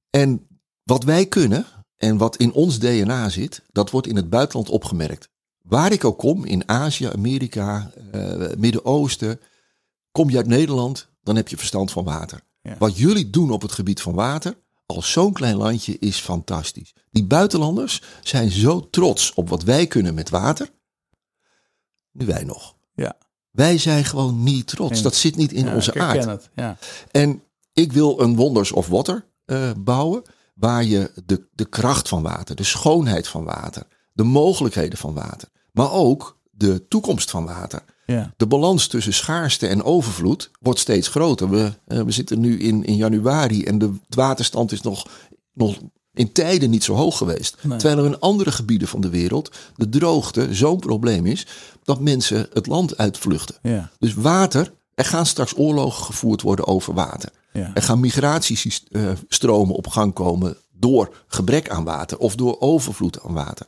[0.09, 0.47] en
[0.83, 1.65] wat wij kunnen
[1.97, 5.29] en wat in ons DNA zit, dat wordt in het buitenland opgemerkt.
[5.61, 9.39] Waar ik ook kom, in Azië, Amerika, eh, Midden-Oosten,
[10.11, 12.41] kom je uit Nederland, dan heb je verstand van water.
[12.61, 12.75] Ja.
[12.79, 14.57] Wat jullie doen op het gebied van water,
[14.95, 16.93] als zo'n klein landje, is fantastisch.
[17.11, 20.69] Die buitenlanders zijn zo trots op wat wij kunnen met water.
[22.11, 22.75] Nu wij nog.
[22.93, 23.17] Ja.
[23.51, 25.01] Wij zijn gewoon niet trots.
[25.01, 26.25] Dat zit niet in Ja, onze ik aard.
[26.25, 26.49] het.
[26.55, 26.77] Ja.
[27.11, 30.21] En ik wil een Wonders of Water eh, bouwen.
[30.55, 35.49] Waar je de, de kracht van water, de schoonheid van water, de mogelijkheden van water.
[35.71, 37.83] Maar ook de toekomst van water.
[38.11, 38.33] Ja.
[38.37, 41.49] De balans tussen schaarste en overvloed wordt steeds groter.
[41.49, 45.07] We, eh, we zitten nu in, in januari en de waterstand is nog,
[45.53, 45.77] nog
[46.13, 47.57] in tijden niet zo hoog geweest.
[47.61, 47.77] Nee.
[47.77, 51.47] Terwijl er in andere gebieden van de wereld de droogte zo'n probleem is
[51.83, 53.55] dat mensen het land uitvluchten.
[53.61, 53.91] Ja.
[53.99, 57.29] Dus water, er gaan straks oorlogen gevoerd worden over water.
[57.53, 57.71] Ja.
[57.73, 63.67] Er gaan migratiestromen op gang komen door gebrek aan water of door overvloed aan water.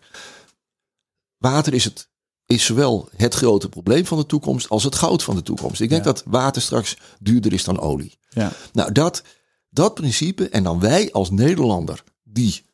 [1.37, 2.07] Water is, het,
[2.45, 5.81] is zowel het grote probleem van de toekomst als het goud van de toekomst.
[5.81, 6.11] Ik denk Ja.
[6.11, 8.17] dat water straks duurder is dan olie.
[8.29, 8.51] Ja.
[8.73, 9.23] Nou, dat,
[9.69, 12.65] dat principe en dan wij als Nederlander die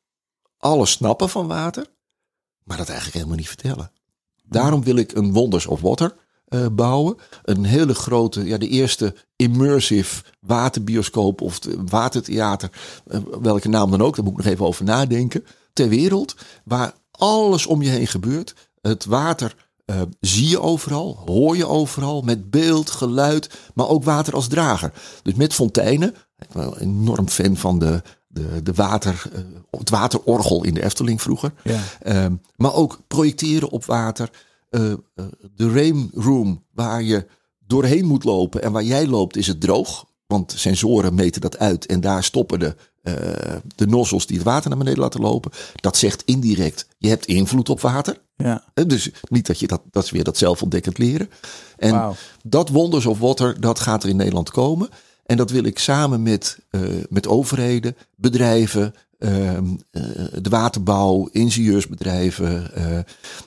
[0.57, 1.85] alles snappen van water,
[2.63, 3.91] maar dat eigenlijk helemaal niet vertellen.
[4.43, 7.17] Daarom wil ik een Wonders of Water eh, bouwen.
[7.43, 12.71] Een hele grote, ja, de eerste immersive waterbioscoop of watertheater,
[13.07, 16.93] eh, welke naam dan ook, daar moet ik nog even over nadenken, ter wereld, waar
[17.11, 18.53] alles om je heen gebeurt.
[18.81, 19.55] Het water
[19.89, 24.93] eh, zie je overal, hoor je overal, met beeld, geluid, maar ook water als drager.
[25.23, 26.15] Dus met fonteinen.
[26.37, 30.83] Ik ben een enorm fan van de, de, de water, eh, het waterorgel in de
[30.83, 31.53] Efteling vroeger.
[31.63, 31.79] Ja.
[32.01, 34.29] Ehm, maar ook projecteren op water.
[34.69, 34.93] Eh,
[35.55, 37.27] de rain room, waar je
[37.59, 40.05] doorheen moet lopen en waar jij loopt, is het droog.
[40.27, 42.75] Want sensoren meten dat uit en daar stoppen de
[43.75, 45.51] de nozzels die het water naar beneden laten lopen.
[45.75, 48.21] Dat zegt indirect, je hebt invloed op water.
[48.43, 48.63] Ja.
[48.73, 51.29] Eh, Dus niet dat je dat, dat is weer dat zelfontdekkend leren.
[51.77, 54.89] En dat Wonders of Water, dat gaat er in Nederland komen.
[55.25, 60.01] En dat wil ik samen met, eh, met overheden, bedrijven, ehm, eh,
[60.41, 61.29] de waterbouw,
[61.93, 62.71] ingenieursbedrijven,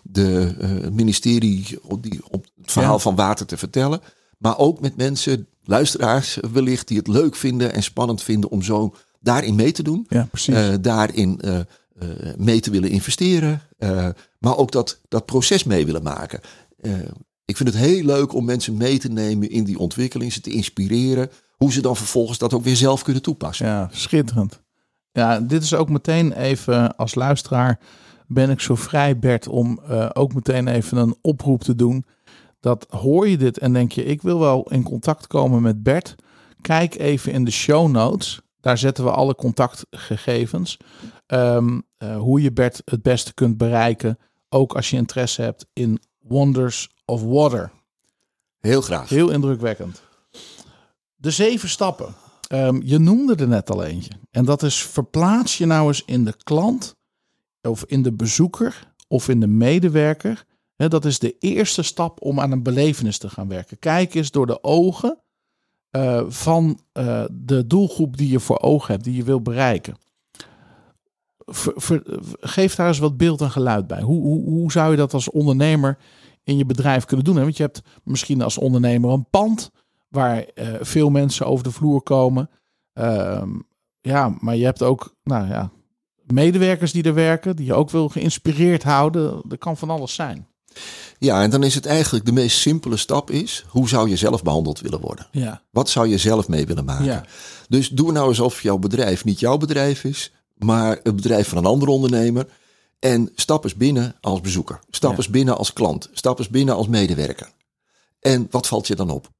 [0.03, 0.55] de
[0.93, 2.99] ministerie op, die, op het verhaal Ja.
[2.99, 4.01] van water te vertellen.
[4.39, 8.95] Maar ook met mensen, luisteraars wellicht, die het leuk vinden en spannend vinden om zo
[9.21, 10.07] daarin mee te doen.
[10.09, 10.57] Ja, precies.
[10.81, 11.41] Daarin
[12.37, 13.61] mee te willen investeren.
[13.79, 16.41] eh, maar ook dat, dat proces mee willen maken.
[16.81, 16.93] Eh,
[17.45, 20.33] ik vind het heel leuk om mensen mee te nemen in die ontwikkeling.
[20.33, 21.31] Ze te inspireren.
[21.57, 23.67] Hoe ze dan vervolgens dat ook weer zelf kunnen toepassen.
[23.67, 24.61] Ja, schitterend.
[25.13, 27.79] Ja, dit is ook meteen even als luisteraar
[28.27, 32.05] ben ik zo vrij, Bert, om eh, ook meteen even een oproep te doen.
[32.61, 36.15] Dat hoor je dit en denk je, ik wil wel in contact komen met Bert.
[36.61, 38.41] Kijk even in de show notes.
[38.61, 40.77] Daar zetten we alle contactgegevens.
[41.27, 44.19] Ehm, eh, hoe je Bert het beste kunt bereiken.
[44.49, 47.73] Ook als je interesse hebt in Wonders of Water.
[48.61, 49.09] Heel graag.
[49.09, 50.03] Heel indrukwekkend.
[51.15, 52.15] De zeven stappen.
[52.49, 54.11] Ehm, je noemde er net al eentje.
[54.31, 56.97] En dat is verplaats je nou eens in de klant
[57.63, 60.45] of in de bezoeker of in de medewerker.
[60.77, 63.79] Dat is de eerste stap om aan een belevenis te gaan werken.
[63.79, 65.19] Kijk eens door de ogen
[65.91, 69.97] eh, van eh, de doelgroep die je voor ogen hebt, die je wil bereiken.
[71.47, 72.03] Ver- ver-
[72.41, 74.03] geef daar eens wat beeld en geluid bij.
[74.03, 75.99] Hoe, hoe, hoe zou je dat als ondernemer
[76.45, 77.35] in je bedrijf kunnen doen?
[77.41, 79.71] Want je hebt misschien als ondernemer een pand
[80.09, 82.51] waar eh, veel mensen over de vloer komen.
[82.93, 83.49] Ehm,
[84.01, 85.71] ja, maar je hebt ook nou ja,
[86.27, 89.43] medewerkers die er werken, die je ook wil geïnspireerd houden.
[89.49, 90.47] Dat kan van alles zijn.
[91.19, 93.65] Ja, en dan is het eigenlijk de meest simpele stap is.
[93.69, 95.27] Hoe zou je zelf behandeld willen worden?
[95.31, 97.05] Ja, Wat zou je zelf mee willen maken?
[97.05, 97.25] ja,
[97.69, 100.33] Dus doe nou alsof jouw bedrijf niet jouw bedrijf is,
[100.65, 102.47] maar het bedrijf van een andere ondernemer.
[102.99, 104.81] En stap eens binnen als bezoeker.
[104.91, 105.17] Stap Ja.
[105.17, 106.09] eens binnen als klant.
[106.13, 107.51] Stap eens binnen als medewerker.
[108.21, 109.31] En wat valt je dan op?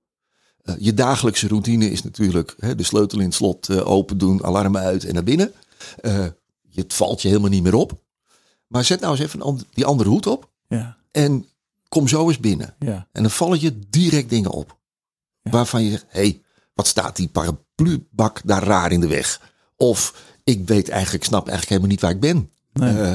[0.63, 4.45] Eh, je dagelijkse routine is natuurlijk hè, de sleutel in het slot eh, open doen,
[4.45, 5.53] alarm uit en naar binnen.
[6.01, 6.27] Eh,
[6.75, 8.01] het valt je helemaal niet meer op.
[8.67, 11.47] Maar zet nou eens even and- die andere hoed op ja, en
[11.89, 12.75] kom zo eens binnen.
[12.79, 14.79] ja, En dan vallen je direct dingen op.
[15.43, 16.43] Waarvan je zegt, hé, hey,
[16.75, 19.41] wat staat die paraplubak daar raar in de weg?
[19.77, 20.15] Of
[20.59, 22.51] ik weet eigenlijk, ik snap eigenlijk helemaal niet waar ik ben.
[22.73, 23.01] Nee.
[23.01, 23.15] Eh,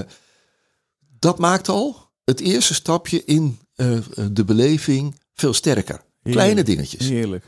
[1.19, 3.97] dat maakt al het eerste stapje in eh,
[4.31, 6.01] de beleving veel sterker.
[6.23, 7.07] Kleine dingetjes.
[7.07, 7.45] heerlijk.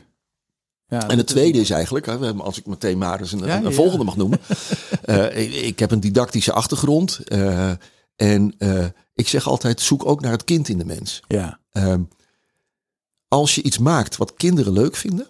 [0.86, 3.70] Ja, En het tweede is eigenlijk, als ik meteen maar eens een, Ja, een ja,
[3.70, 4.40] volgende mag noemen.
[5.02, 7.18] Eh, ik, ik heb een didactische achtergrond.
[7.24, 7.70] eh,
[8.16, 11.20] en eh, ik zeg altijd, zoek ook naar het kind in de mens.
[11.28, 12.02] Ja, Ehm,
[13.28, 15.28] als je iets maakt wat kinderen leuk vinden,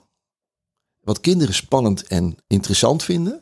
[1.01, 3.40] wat kinderen spannend en interessant vinden,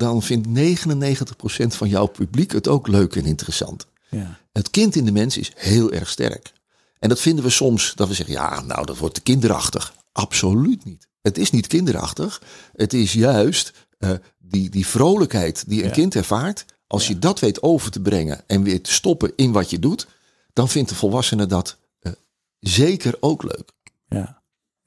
[0.00, 3.86] dan vindt 99% van jouw publiek het ook leuk en interessant.
[4.10, 6.52] ja, Het kind in de mens is heel erg sterk.
[6.98, 9.94] En dat vinden we soms, dat we zeggen, ja, nou, dat wordt te kinderachtig.
[10.12, 11.08] Absoluut niet.
[11.22, 12.42] Het is niet kinderachtig.
[12.76, 15.94] Het is juist eh, die, die vrolijkheid die een Ja.
[15.94, 16.64] kind ervaart.
[16.86, 20.06] Als je dat weet over te brengen en weer te stoppen in wat je doet,
[20.52, 22.12] dan vindt de volwassene dat eh,
[22.60, 23.70] zeker ook leuk.
[24.08, 24.39] ja.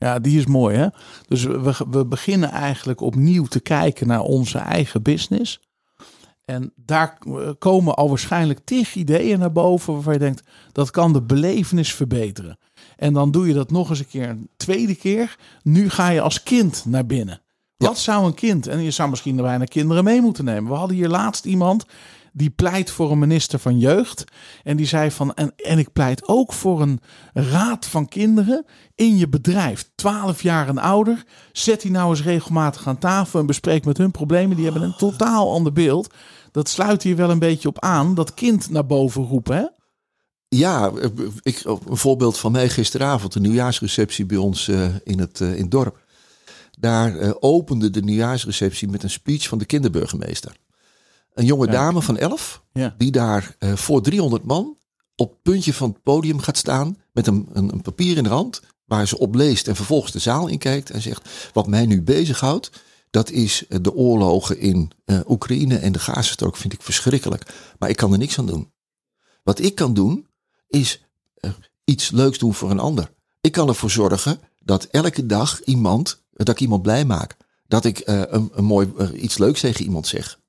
[0.04, 0.88] Ja, die is mooi hè.
[1.28, 5.60] Dus we, we beginnen eigenlijk opnieuw te kijken naar onze eigen business.
[6.46, 11.14] En daar eh, komen al waarschijnlijk tig ideeën naar boven waarvan je denkt, dat kan
[11.14, 12.58] de belevenis verbeteren.
[12.96, 15.38] En dan doe je dat nog eens een keer een tweede keer.
[15.62, 17.42] Nu ga je als kind naar binnen.
[17.78, 17.88] Ja.
[17.88, 20.72] Wat zou een kind, en je zou misschien bijna kinderen mee moeten nemen.
[20.72, 21.86] We hadden hier laatst iemand
[22.34, 24.24] die pleit voor een minister van jeugd.
[24.64, 27.00] En die zei van, en, en ik pleit ook voor een
[27.34, 28.66] raad van kinderen
[28.96, 29.90] in je bedrijf.
[29.96, 31.24] 12 jaar en ouder.
[31.52, 34.56] Zet die nou eens regelmatig aan tafel en bespreek met hun problemen.
[34.56, 36.14] Die hebben een totaal ander beeld.
[36.52, 38.16] Dat sluit hier wel een beetje op aan.
[38.16, 39.66] Dat kind naar boven roepen, hè?
[40.48, 40.92] Ja,
[41.42, 45.70] ik, een voorbeeld van mij gisteravond, de nieuwjaarsreceptie bij ons eh, in, het, eh, in
[45.70, 46.02] dorp.
[46.80, 50.56] Daar eh, opende de nieuwjaarsreceptie met een speech van de kinderburgemeester.
[51.34, 52.96] Een jonge dame van 11, Ja.
[52.98, 54.78] die daar eh, voor 300 man
[55.16, 58.30] op het puntje van het podium gaat staan met een, een, een papier in de
[58.30, 61.86] hand waar ze op leest en vervolgens de zaal in kijkt en zegt wat mij
[61.86, 62.72] nu bezighoudt,
[63.10, 67.90] dat is eh, de oorlogen in eh, Oekraïne en de Gazastrook vind ik verschrikkelijk, maar
[67.90, 68.72] ik kan er niks aan doen.
[69.44, 70.28] Wat ik kan doen
[70.68, 71.04] is
[71.84, 73.12] iets leuks doen voor een ander.
[73.42, 78.02] Ik kan ervoor zorgen dat elke dag iemand, dat ik iemand blij maak, dat ik
[78.06, 80.40] een, een mooi iets leuks tegen iemand zeg.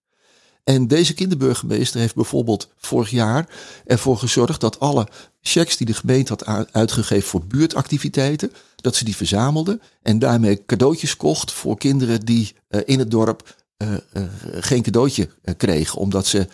[0.65, 3.49] En deze kinderburgemeester heeft bijvoorbeeld vorig jaar
[3.87, 5.09] ervoor gezorgd dat alle
[5.41, 11.17] checks die de gemeente had uitgegeven voor buurtactiviteiten, dat ze die verzamelde en daarmee cadeautjes
[11.17, 16.49] kocht voor kinderen die eh, in het dorp eh, eh, geen cadeautje kregen, omdat ze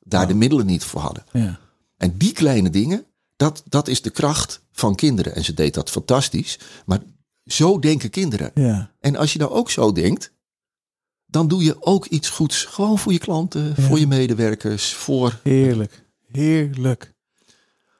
[0.00, 1.24] daar de middelen niet voor hadden.
[1.32, 1.58] Ja.
[1.96, 3.04] En die kleine dingen,
[3.36, 5.34] dat, dat is de kracht van kinderen.
[5.34, 7.00] En ze deed dat fantastisch, maar
[7.44, 8.50] zo denken kinderen.
[8.54, 8.90] Ja.
[9.00, 10.32] En als je nou ook zo denkt,
[11.26, 12.64] dan doe je ook iets goeds.
[12.64, 13.74] Gewoon voor je klanten, Ja.
[13.82, 15.40] voor je medewerkers, voor...
[15.42, 16.04] Heerlijk.
[16.26, 17.14] Heerlijk.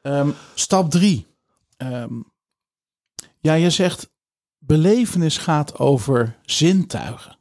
[0.03, 1.27] Ehm, stap drie.
[1.77, 2.13] Ehm,
[3.41, 4.11] ja, je zegt
[4.59, 7.39] belevenis gaat over zintuigen.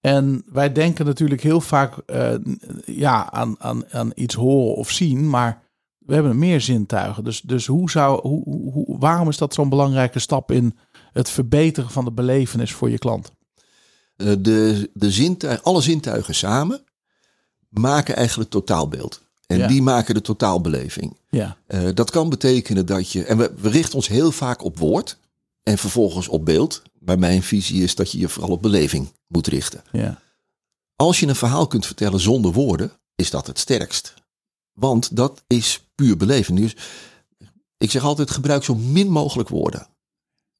[0.00, 2.34] En wij denken natuurlijk heel vaak eh,
[2.86, 5.62] ja, aan, aan, aan iets horen of zien, maar
[5.98, 7.24] we hebben meer zintuigen.
[7.24, 10.78] Dus, dus hoe zou, hoe, hoe- waarom is dat zo'n belangrijke stap in
[11.12, 13.32] het verbeteren van de belevenis voor je klant?
[14.18, 16.80] Eh, de, de zintuigen, alle zintuigen samen
[17.68, 19.22] maken eigenlijk het totaalbeeld.
[19.46, 19.66] En Ja.
[19.66, 21.16] die maken de totaalbeleving.
[21.30, 23.24] Ja, Eh, dat kan betekenen dat je.
[23.24, 25.18] En we, we richten ons heel vaak op woord
[25.62, 26.82] en vervolgens op beeld.
[26.98, 29.82] Maar mijn visie is dat je je vooral op beleving moet richten.
[29.92, 30.20] ja,
[30.96, 34.14] Als je een verhaal kunt vertellen zonder woorden, is dat het sterkst.
[34.72, 36.58] Want dat is puur beleving.
[36.58, 36.76] Dus
[37.78, 39.86] ik zeg altijd: gebruik zo min mogelijk woorden.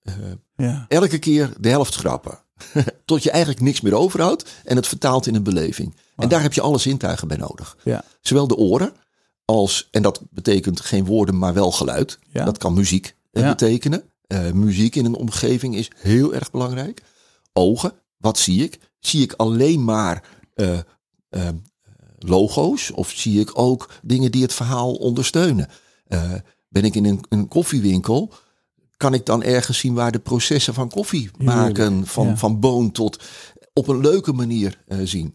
[0.08, 2.38] Eh, ja, elke keer de helft schrappen.
[3.04, 5.96] Tot je eigenlijk niks meer overhoudt en het vertaalt in een beleving.
[6.16, 7.76] En daar heb je alle zintuigen bij nodig.
[7.84, 8.92] ja, Zowel de oren
[9.44, 12.18] als, en dat betekent geen woorden, maar wel geluid.
[12.32, 12.44] Ja.
[12.44, 14.02] Dat kan muziek eh, betekenen.
[14.26, 17.02] Eh, muziek in een omgeving is heel erg belangrijk.
[17.52, 18.78] Ogen, wat zie ik?
[18.98, 20.22] Zie ik alleen maar
[22.18, 25.68] logo's of zie ik ook dingen die het verhaal ondersteunen?
[26.68, 28.32] Ben ik in een, een koffiewinkel?
[28.98, 32.36] Kan ik dan ergens zien waar de processen van koffie maken, van, ja.
[32.36, 33.22] van boon tot
[33.72, 35.34] op een leuke manier eh, zien?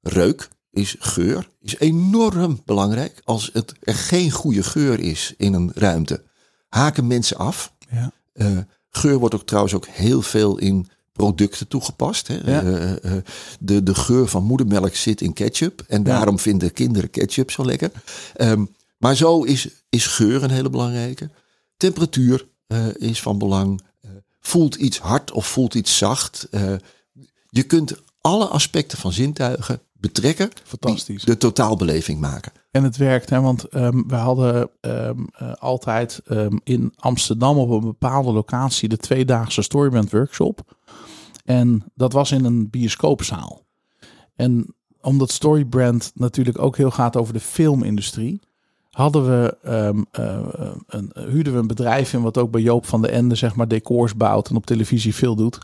[0.00, 3.20] Reuk is geur, is enorm belangrijk.
[3.24, 6.24] Als het er geen goede geur is in een ruimte,
[6.68, 7.72] haken mensen af.
[7.90, 8.58] ja, Eh,
[8.90, 12.26] geur wordt ook trouwens ook heel veel in producten toegepast.
[12.28, 12.34] Hè.
[12.44, 12.62] Ja.
[12.62, 13.12] Eh,
[13.60, 15.84] de, de geur van moedermelk zit in ketchup.
[15.88, 17.90] En daarom vinden kinderen ketchup zo lekker.
[18.34, 18.64] Ehm,
[18.98, 21.30] maar zo is, is geur een hele belangrijke.
[21.76, 22.46] Temperatuur
[22.98, 23.80] is van belang.
[24.00, 24.10] Eh,
[24.40, 26.48] voelt iets hard of voelt iets zacht.
[26.50, 26.74] Eh,
[27.48, 30.50] je kunt alle aspecten van zintuigen betrekken.
[30.64, 31.24] fantastisch.
[31.24, 32.52] De totaalbeleving maken.
[32.70, 37.70] En het werkt, hè, want ehm, we hadden ehm, eh, altijd ehm, in Amsterdam op
[37.70, 40.76] een bepaalde locatie de tweedaagse Storyband workshop.
[41.44, 43.66] En dat was in een bioscoopzaal.
[44.36, 48.40] En omdat Storybrand natuurlijk ook heel gaat over de filmindustrie,
[48.98, 49.88] hadden we, eh,
[50.86, 53.68] een, huurden we een bedrijf in wat ook bij Joop van de Ende zeg maar
[53.68, 55.58] decors bouwt en op televisie veel doet.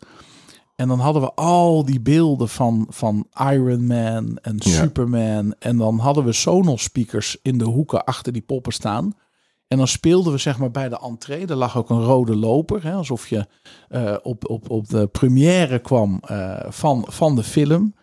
[0.77, 4.71] En dan hadden we al die beelden van, van Iron Man en Ja.
[4.71, 5.55] Superman.
[5.59, 9.13] En dan hadden we Sonos speakers in de hoeken achter die poppen staan.
[9.69, 11.47] En dan speelden we zeg maar bij de entree.
[11.47, 12.83] Er lag ook een rode loper.
[12.83, 13.47] Hè, alsof je
[13.89, 17.95] eh, op, op, op de première kwam eh, van, van de film.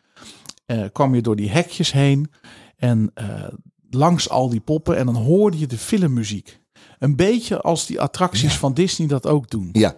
[0.66, 2.32] Eh, kwam je door die hekjes heen.
[2.78, 3.26] En eh,
[3.96, 4.98] langs al die poppen.
[4.98, 6.60] En dan hoorde je de filmmuziek.
[7.00, 9.70] Een beetje als die attracties van Disney dat ook doen.
[9.72, 9.96] Ja,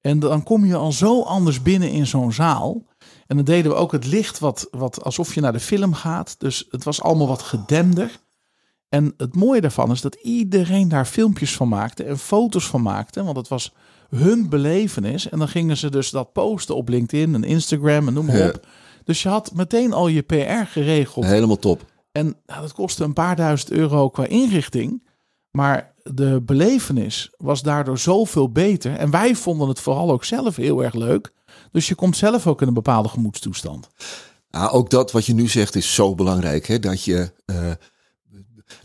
[0.00, 2.82] En dan kom je al zo anders binnen in zo'n zaal.
[3.26, 6.34] En dan deden we ook het licht wat, wat alsof je naar de film gaat.
[6.38, 8.18] Dus het was allemaal wat gedemder.
[8.88, 13.24] En het mooie daarvan is dat iedereen daar filmpjes van maakte en foto's van maakte.
[13.24, 13.72] Want het was
[14.08, 15.28] hun belevenis.
[15.28, 18.48] En dan gingen ze dus dat posten op LinkedIn en Instagram en noem maar Ja.
[18.48, 18.66] op.
[19.04, 21.24] Dus je had meteen al je PR geregeld.
[21.24, 21.89] helemaal top.
[22.12, 25.08] En nou, dat kostte een paar duizend euro qua inrichting.
[25.50, 28.96] Maar de belevenis was daardoor zoveel beter.
[28.96, 31.32] En wij vonden het vooral ook zelf heel erg leuk.
[31.72, 33.88] Dus je komt zelf ook in een bepaalde gemoedstoestand.
[34.50, 36.66] Ja, ook dat wat je nu zegt is zo belangrijk.
[36.66, 36.78] Hè?
[36.78, 37.70] Dat je eh,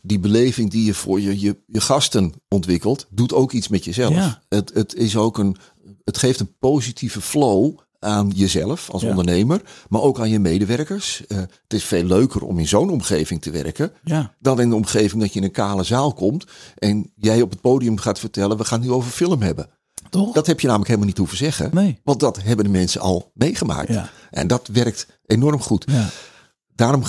[0.01, 4.13] die beleving die je voor je, je, je gasten ontwikkelt, doet ook iets met jezelf.
[4.13, 4.41] Ja.
[4.49, 5.55] Het, het, is ook een,
[6.03, 9.09] het geeft een positieve flow aan jezelf als Ja.
[9.09, 11.27] ondernemer, maar ook aan je medewerkers.
[11.27, 14.75] Eh, het is veel leuker om in zo'n omgeving te werken Ja, dan in de
[14.75, 16.45] omgeving dat je in een kale zaal komt
[16.77, 19.69] en jij op het podium gaat vertellen, we gaan nu over film hebben.
[20.09, 20.33] toch?
[20.33, 21.69] Dat heb je namelijk helemaal niet hoeven zeggen.
[21.73, 21.99] Nee.
[22.03, 23.87] Want dat hebben de mensen al meegemaakt.
[23.89, 24.09] Ja.
[24.31, 25.83] En dat werkt enorm goed.
[25.91, 26.09] Ja.
[26.75, 27.03] Daarom,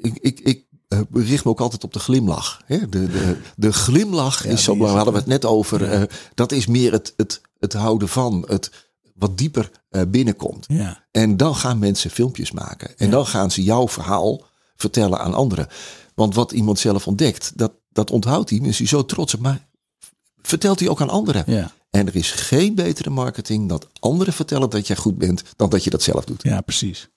[0.00, 2.62] ik, ik, ik eh, richt me ook altijd op de glimlach.
[2.66, 5.04] De, de, de glimlach Ja, is zo belangrijk.
[5.04, 5.84] Hadden we het, net over.
[5.90, 6.02] eh,
[6.34, 8.44] dat is meer het, het, het houden van.
[8.48, 8.70] Het
[9.14, 10.64] wat dieper eh, binnenkomt.
[10.68, 11.04] Ja.
[11.10, 12.98] En dan gaan mensen filmpjes maken.
[12.98, 14.42] En dan gaan ze jouw verhaal
[14.76, 15.66] vertellen aan anderen.
[16.14, 18.58] Want wat iemand zelf ontdekt, dat, dat onthoudt hij.
[18.58, 19.40] Is hij zo trots op.
[19.40, 19.66] Maar
[20.42, 21.44] vertelt hij ook aan anderen.
[21.46, 21.72] Ja.
[21.90, 25.84] En er is geen betere marketing dat anderen vertellen dat jij goed bent, dan dat
[25.84, 26.42] je dat zelf doet.
[26.42, 27.08] Ja, precies.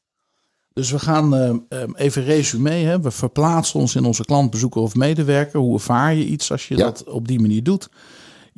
[0.73, 2.69] Dus we gaan eh, eh, even resume.
[2.69, 3.01] Hè.
[3.01, 5.59] We verplaatsen ons in onze klantbezoeker of medewerker.
[5.59, 6.83] Hoe ervaar je iets als je Ja.
[6.83, 7.89] dat op die manier doet?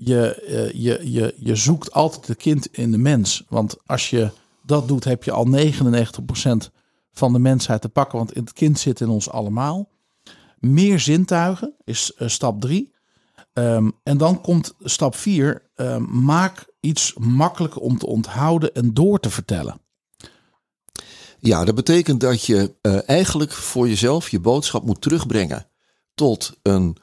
[0.02, 3.44] Je, eh, je, je, je zoekt altijd de kind in de mens.
[3.50, 4.32] Want als je
[4.62, 6.72] dat doet, heb je al 99%
[7.12, 8.18] van de mensheid te pakken.
[8.18, 9.90] Want het kind zit in ons allemaal.
[10.60, 12.94] Meer zintuigen is eh, stap drie.
[13.54, 15.68] Ehm, en dan komt stap vier.
[15.76, 19.82] ehm, maak iets makkelijker om te onthouden en door te vertellen.
[21.40, 25.68] Ja, dat betekent dat je eh, eigenlijk voor jezelf je boodschap moet terugbrengen
[26.14, 26.98] tot een,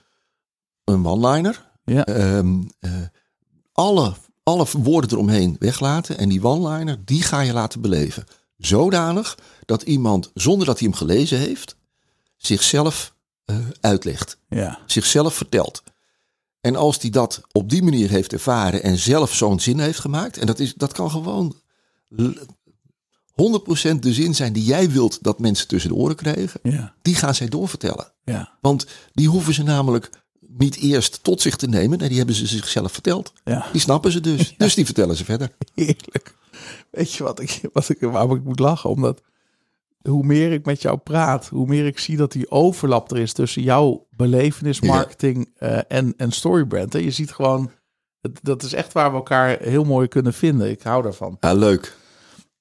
[0.84, 1.65] een one-liner.
[1.86, 2.04] Ja.
[2.06, 2.90] Ehm, eh,
[3.72, 6.18] alle, alle woorden eromheen weglaten.
[6.18, 8.24] En die one-liner, die ga je laten beleven.
[8.58, 11.76] Zodanig dat iemand, zonder dat hij hem gelezen heeft,
[12.36, 13.14] zichzelf
[13.44, 14.38] eh, uitlegt.
[14.48, 14.78] Ja.
[14.86, 15.82] Zichzelf vertelt.
[16.60, 20.38] En als hij dat op die manier heeft ervaren en zelf zo'n zin heeft gemaakt.
[20.38, 21.54] En dat, is, dat kan gewoon
[22.08, 22.30] l-
[23.36, 26.60] 100% de zin zijn die jij wilt dat mensen tussen de oren krijgen.
[26.62, 26.94] Ja.
[27.02, 28.12] Die gaan zij doorvertellen.
[28.24, 28.52] Ja.
[28.60, 30.10] Want die hoeven ze namelijk
[30.58, 31.98] niet eerst tot zich te nemen.
[31.98, 33.32] Nee, die hebben ze zichzelf verteld.
[33.44, 33.66] Ja.
[33.72, 34.54] Die snappen ze dus.
[34.58, 35.50] Dus die vertellen ze verder.
[35.74, 36.34] Heerlijk.
[36.90, 38.90] Weet je wat ik, wat ik, waarom ik moet lachen?
[38.90, 39.22] Omdat
[40.02, 43.32] hoe meer ik met jou praat, hoe meer ik zie dat die overlap er is
[43.32, 44.86] tussen jouw belevenis, Ja.
[44.86, 46.92] marketing eh, en, en storybrand.
[46.92, 46.98] Hè?
[46.98, 47.70] Je ziet gewoon,
[48.42, 50.70] dat is echt waar we elkaar heel mooi kunnen vinden.
[50.70, 51.36] Ik hou daarvan.
[51.40, 51.96] Ja, leuk.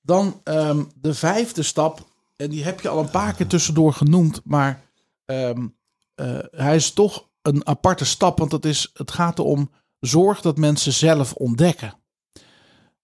[0.01, 4.41] Dan ehm, de vijfde stap, en die heb je al een paar keer tussendoor genoemd,
[4.43, 4.81] maar
[5.25, 5.67] ehm,
[6.15, 10.57] eh, hij is toch een aparte stap, want het, is, het gaat erom zorg dat
[10.57, 11.93] mensen zelf ontdekken.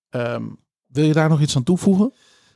[0.09, 0.43] Ehm,
[0.87, 2.13] wil je daar nog iets aan toevoegen?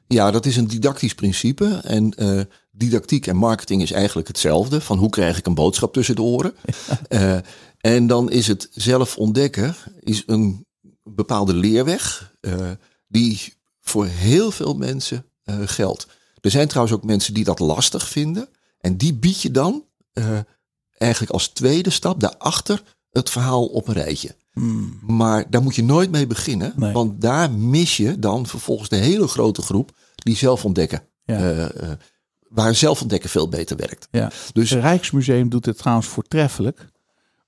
[0.07, 1.79] Ja, dat is een didactisch principe.
[1.83, 4.81] En eh, didactiek en marketing is eigenlijk hetzelfde.
[4.81, 6.55] Van hoe krijg ik een boodschap tussen de oren?
[7.07, 7.37] Eh,
[7.77, 10.65] en dan is het zelf ontdekken is een
[11.03, 12.71] bepaalde leerweg eh,
[13.07, 15.25] die voor heel veel mensen
[15.65, 16.07] geldt.
[16.41, 18.49] Er zijn trouwens ook mensen die dat lastig vinden.
[18.79, 19.83] En die bied je dan
[21.05, 22.81] eigenlijk als tweede stap daarachter
[23.11, 24.35] het verhaal op een rijtje.
[25.01, 26.73] Maar daar moet je nooit mee beginnen.
[26.75, 26.93] Nee.
[26.93, 31.01] Want daar mis je dan vervolgens de hele grote groep die zelf ontdekken.
[31.23, 31.37] Ja.
[31.37, 31.97] eh, eh,
[32.49, 34.07] waar zelf ontdekken veel beter werkt.
[34.11, 34.31] Ja.
[34.53, 36.85] Dus Het Rijksmuseum doet dit trouwens voortreffelijk.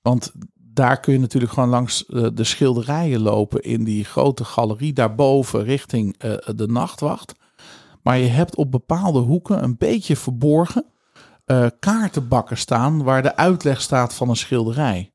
[0.02, 4.92] Want daar kun je natuurlijk gewoon langs eh, de schilderijen lopen in die grote galerie
[4.92, 6.18] daarboven richting
[6.56, 7.32] de nachtwacht.
[8.02, 10.84] Maar je hebt op bepaalde hoeken een beetje verborgen
[11.48, 15.12] eh, kaartenbakken staan waar de uitleg staat van een schilderij.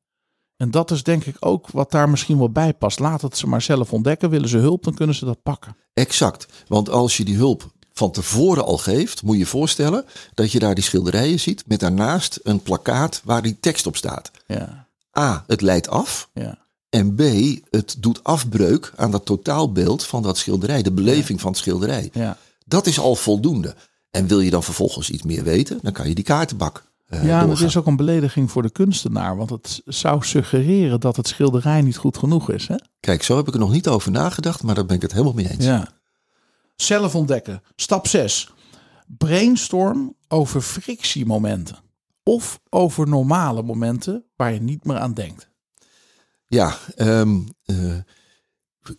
[0.56, 2.98] En dat is denk ik ook wat daar misschien wel bij past.
[2.98, 4.30] Laat het ze maar zelf ontdekken.
[4.30, 5.76] Willen ze hulp, dan kunnen ze dat pakken.
[5.94, 6.46] exact.
[6.66, 10.04] Want als je die hulp van tevoren al geeft, moet je je voorstellen
[10.34, 14.30] dat je daar die schilderijen ziet met daarnaast een plakkaat waar die tekst op staat.
[14.46, 16.30] Ja, A, het leidt af.
[16.34, 16.58] ja,
[16.88, 17.20] En B,
[17.70, 22.10] het doet afbreuk aan dat totaalbeeld van dat schilderij, de beleving van het schilderij.
[22.12, 22.36] ja.
[22.66, 23.74] Dat is al voldoende.
[24.14, 27.44] En wil je dan vervolgens iets meer weten, dan kan je die kaartenbak eh Ja,
[27.44, 27.66] doorgaan.
[27.66, 29.36] is ook een belediging voor de kunstenaar.
[29.36, 32.68] Want het zou suggereren dat het schilderij niet goed genoeg is.
[32.68, 32.74] Hè?
[33.00, 35.32] Kijk, zo heb ik er nog niet over nagedacht, maar daar ben ik het helemaal
[35.32, 35.64] mee eens.
[35.64, 35.88] Ja.
[36.76, 37.62] Zelf ontdekken.
[37.76, 38.50] Stap 6.
[39.06, 41.76] Brainstorm over frictiemomenten.
[42.22, 45.48] Of over normale momenten waar je niet meer aan denkt.
[46.46, 47.22] Ja, eh,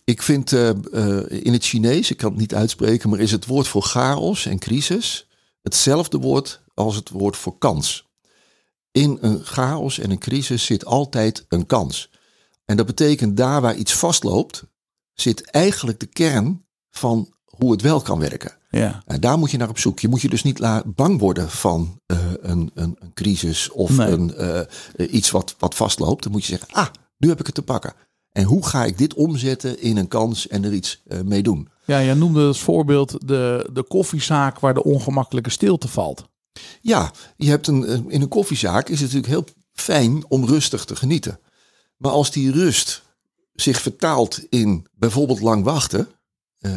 [0.04, 3.46] ik vind eh, eh, in het Chinees, ik kan het niet uitspreken, maar is het
[3.46, 5.26] woord voor chaos en crisis
[5.62, 8.06] hetzelfde woord als het woord voor kans.
[8.90, 12.10] In een chaos en een crisis zit altijd een kans.
[12.64, 14.64] En dat betekent daar waar iets vastloopt,
[15.12, 18.56] zit eigenlijk de kern van hoe het wel kan werken.
[18.70, 19.02] Ja.
[19.06, 19.98] En daar moet je naar op zoek.
[19.98, 24.10] Je moet je dus niet bang worden van eh, een, een, een crisis of Nee.
[24.12, 24.68] een,
[25.16, 26.22] iets wat, wat vastloopt.
[26.22, 26.86] Dan moet je zeggen, ah,
[27.18, 27.94] nu heb ik het te pakken.
[28.36, 31.68] En hoe ga ik dit omzetten in een kans en er iets eh, mee doen?
[31.84, 36.28] Ja, jij noemde als voorbeeld de, de koffiezaak waar de ongemakkelijke stilte valt.
[36.80, 40.84] Ja, je hebt een, eh, in een koffiezaak is het natuurlijk heel fijn om rustig
[40.84, 41.40] te genieten.
[41.96, 43.02] Maar als die rust
[43.54, 46.08] zich vertaalt in bijvoorbeeld lang wachten,
[46.58, 46.72] eh,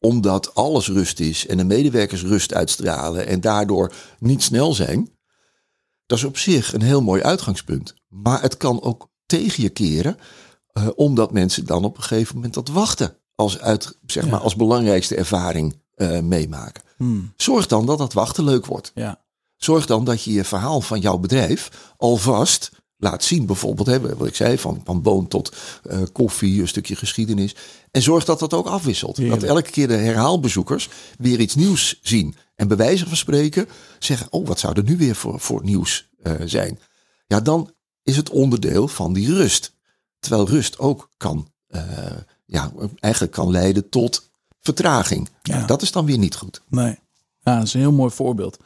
[0.00, 5.10] omdat alles rust is en de medewerkers rust uitstralen en daardoor niet snel zijn,
[6.06, 7.94] dat is op zich een heel mooi uitgangspunt.
[8.08, 10.16] Maar het kan ook tegen je keren,
[10.72, 14.56] eh, omdat mensen dan op een gegeven moment dat wachten als, uit, zeg maar, als
[14.56, 16.82] belangrijkste ervaring eh, meemaken.
[16.96, 17.32] Hmm.
[17.36, 18.90] Zorg dan dat dat wachten leuk wordt.
[18.94, 19.20] Ja.
[19.56, 23.46] Zorg dan dat je je verhaal van jouw bedrijf alvast laat zien.
[23.46, 27.54] Bijvoorbeeld, hè, wat ik zei, van, van boon tot eh, koffie, een stukje geschiedenis.
[27.90, 29.16] En zorg dat dat ook afwisselt.
[29.16, 29.40] Heerlijk.
[29.40, 32.34] Dat elke keer de herhaalbezoekers weer iets nieuws zien.
[32.54, 33.68] En bij wijze van spreken
[33.98, 36.10] zeggen, oh, wat zou er nu weer voor, voor nieuws
[36.44, 36.78] zijn?
[37.26, 39.72] Ja, dan is het onderdeel van die rust.
[40.22, 41.82] Terwijl rust ook kan, eh,
[42.44, 45.28] ja, eigenlijk kan leiden tot vertraging.
[45.42, 45.66] Ja.
[45.66, 46.62] Dat is dan weer niet goed.
[46.68, 46.98] Nee.
[47.40, 48.58] Ja, dat is een heel mooi voorbeeld.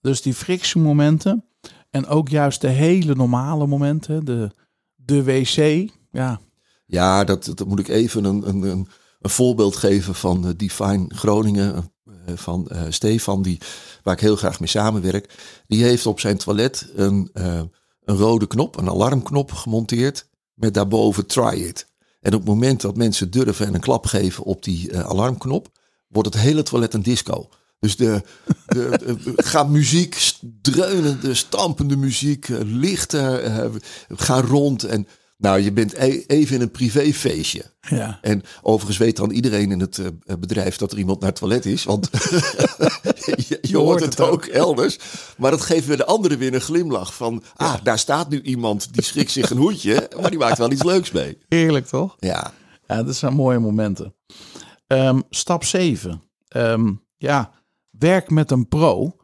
[0.00, 1.44] Dus die frictiemomenten
[1.90, 4.50] en ook juist de hele normale momenten, de,
[4.94, 5.90] de wc.
[6.10, 6.40] Ja,
[6.86, 8.88] Ja, dat, dat moet ik even een, een, een,
[9.20, 11.92] een voorbeeld geven van eh, Define Groningen.
[12.26, 13.58] eh, van eh, Stefan, die,
[14.02, 15.38] waar ik heel graag mee samenwerk.
[15.66, 20.28] Die heeft op zijn toilet een, een rode knop, een alarmknop gemonteerd.
[20.60, 21.86] Met daarboven try it.
[22.20, 25.68] En op het moment dat mensen durven en een klap geven op die eh, alarmknop,
[26.08, 27.48] wordt het hele toilet een disco.
[27.78, 28.22] Dus de,
[28.66, 30.32] de, gaat muziek,
[30.62, 33.70] dreunende, stampende muziek, eh, lichten eh,
[34.08, 34.84] gaan rond.
[34.84, 35.06] En
[35.40, 37.62] nou, je bent e- even in een privéfeestje.
[37.80, 38.18] Ja.
[38.22, 40.06] En overigens weet dan iedereen in het eh,
[40.38, 41.84] bedrijf dat er iemand naar het toilet is.
[41.84, 42.08] Want
[43.48, 44.98] je, je hoort het ook elders.
[45.36, 47.14] Maar dat geeft weer de anderen weer een glimlach.
[47.14, 50.10] Van, ah, daar staat nu iemand die schrikt zich een hoedje.
[50.20, 51.38] Maar die maakt wel iets leuks mee.
[51.48, 52.16] Heerlijk toch?
[52.18, 52.52] Ja,
[52.86, 54.14] Ja, dat zijn mooie momenten.
[54.86, 56.22] Ehm, stap 7.
[57.16, 57.50] ja,
[57.90, 59.16] werk met een pro.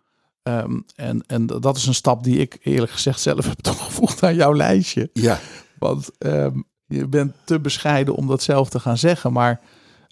[0.42, 4.34] Ehm, en, en dat is een stap die ik eerlijk gezegd zelf heb toegevoegd aan
[4.34, 5.10] jouw lijstje.
[5.12, 5.40] ja,
[5.78, 9.32] Want ehm, je bent te bescheiden om dat zelf te gaan zeggen.
[9.32, 9.60] Maar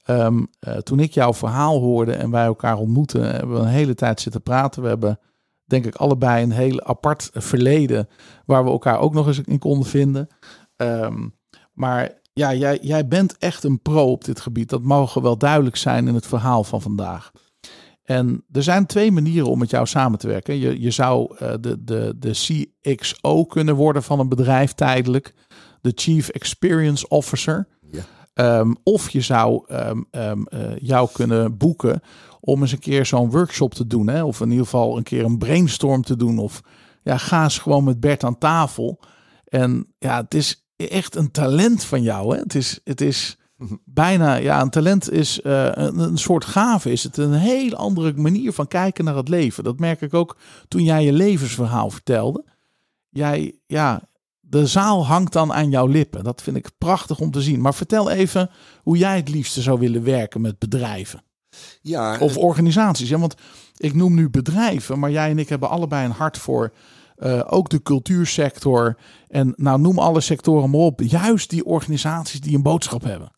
[0.05, 3.95] ehm, eh, toen ik jouw verhaal hoorde en wij elkaar ontmoetten, hebben we een hele
[3.95, 4.83] tijd zitten praten.
[4.83, 5.19] We hebben
[5.65, 8.09] denk ik allebei een heel apart verleden
[8.47, 10.29] waar we elkaar ook nog eens in konden vinden.
[10.77, 11.29] Ehm,
[11.73, 14.69] maar ja, jij, jij bent echt een pro op dit gebied.
[14.69, 17.33] Dat mogen wel duidelijk zijn in het verhaal van vandaag.
[18.05, 20.59] En er zijn twee manieren om met jou samen te werken.
[20.59, 22.31] Je, je zou eh, de, de, de
[22.83, 25.35] CXO kunnen worden van een bedrijf tijdelijk.
[25.81, 27.69] De Chief Experience Officer.
[27.91, 28.03] Ja.
[28.35, 32.01] Ehm, of je zou ehm, ehm, eh, jou kunnen boeken
[32.41, 34.09] om eens een keer zo'n workshop te doen.
[34.09, 34.23] Hè?
[34.23, 36.39] Of in ieder geval een keer een brainstorm te doen.
[36.39, 36.61] Of
[37.03, 39.01] ja, ga eens gewoon met Bert aan tafel.
[39.45, 42.35] En ja, het is echt een talent van jou.
[42.35, 42.41] Hè?
[42.41, 43.39] Het is, het is
[43.85, 46.93] bijna, ja, een talent is eh, een, een soort gave.
[46.93, 49.65] Is het een hele andere manier van kijken naar het leven.
[49.65, 50.37] Dat merk ik ook
[50.69, 52.45] toen jij je levensverhaal vertelde.
[53.09, 54.03] Jij, ja,
[54.41, 56.25] de zaal hangt dan aan jouw lippen.
[56.25, 57.61] Dat vind ik prachtig om te zien.
[57.61, 58.51] Maar vertel even
[58.83, 61.23] hoe jij het liefste zou willen werken met bedrijven
[61.83, 63.09] ja of organisaties.
[63.09, 63.35] Ja, want
[63.77, 66.73] ik noem nu bedrijven, maar jij en ik hebben allebei een hart voor
[67.17, 68.97] eh, ook de cultuursector.
[69.29, 71.01] En nou, noem alle sectoren maar op.
[71.01, 73.33] Juist die organisaties die een boodschap hebben.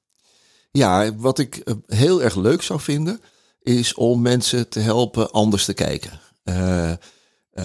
[0.76, 3.20] Ja, wat ik eh, heel erg leuk zou vinden,
[3.62, 6.20] is om mensen te helpen anders te kijken.
[6.42, 6.98] Eh, eh,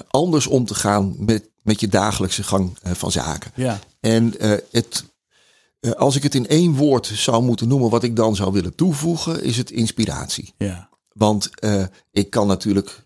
[0.08, 3.52] anders om te gaan met, met je dagelijkse gang van zaken.
[3.56, 4.34] Ja, En
[4.72, 5.06] het,
[5.98, 9.44] als ik het in één woord zou moeten noemen, wat ik dan zou willen toevoegen,
[9.44, 10.54] is het inspiratie.
[10.58, 11.50] ja, Want
[12.12, 13.06] ik kan natuurlijk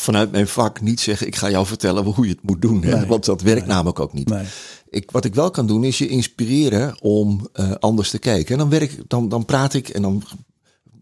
[0.00, 2.82] vanuit mijn vak niet zeggen, ik ga jou vertellen hoe je het moet doen.
[2.82, 2.96] Hè?
[2.96, 3.06] Nee.
[3.06, 4.28] Want dat werkt namelijk ook niet.
[4.28, 4.44] nee.
[4.90, 8.52] Ik, wat ik wel kan doen, is je inspireren om eh, anders te kijken.
[8.52, 10.22] En dan, werk, dan, dan praat ik en dan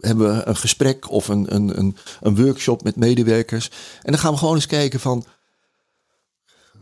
[0.00, 3.70] hebben we een gesprek of een, een, een, een workshop met medewerkers.
[4.02, 5.24] En dan gaan we gewoon eens kijken van,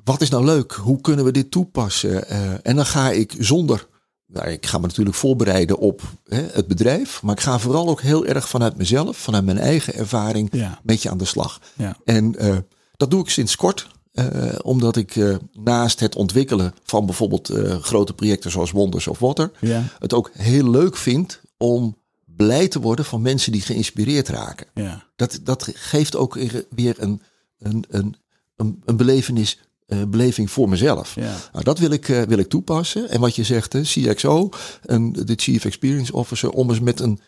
[0.05, 0.73] wat is nou leuk?
[0.73, 2.29] Hoe kunnen we dit toepassen?
[2.29, 3.87] Eh, en dan ga ik zonder,
[4.27, 7.23] nou, ik ga me natuurlijk voorbereiden op hè, het bedrijf.
[7.23, 10.81] Maar ik ga vooral ook heel erg vanuit mezelf, vanuit mijn eigen ervaring, Ja.
[10.83, 11.61] met je aan de slag.
[11.77, 11.97] Ja.
[12.05, 12.57] En eh,
[12.97, 13.95] dat doe ik sinds kort.
[14.13, 17.51] eh, omdat ik eh, naast het ontwikkelen van bijvoorbeeld
[17.81, 22.81] grote projecten zoals Wonders of Water, Ja, het ook heel leuk vind om blij te
[22.81, 24.67] worden van mensen die geïnspireerd raken.
[24.75, 26.39] ja, Dat, dat geeft ook
[26.71, 27.23] weer een,
[27.59, 28.17] een, een,
[28.57, 31.15] een, een belevenis, eh, beleving voor mezelf.
[31.15, 31.35] ja.
[31.53, 33.09] Nou, dat wil ik, eh, wil ik toepassen.
[33.09, 34.49] En wat je zegt, hè, CXO,
[34.83, 37.21] een, de Chief Experience Officer, om eens met een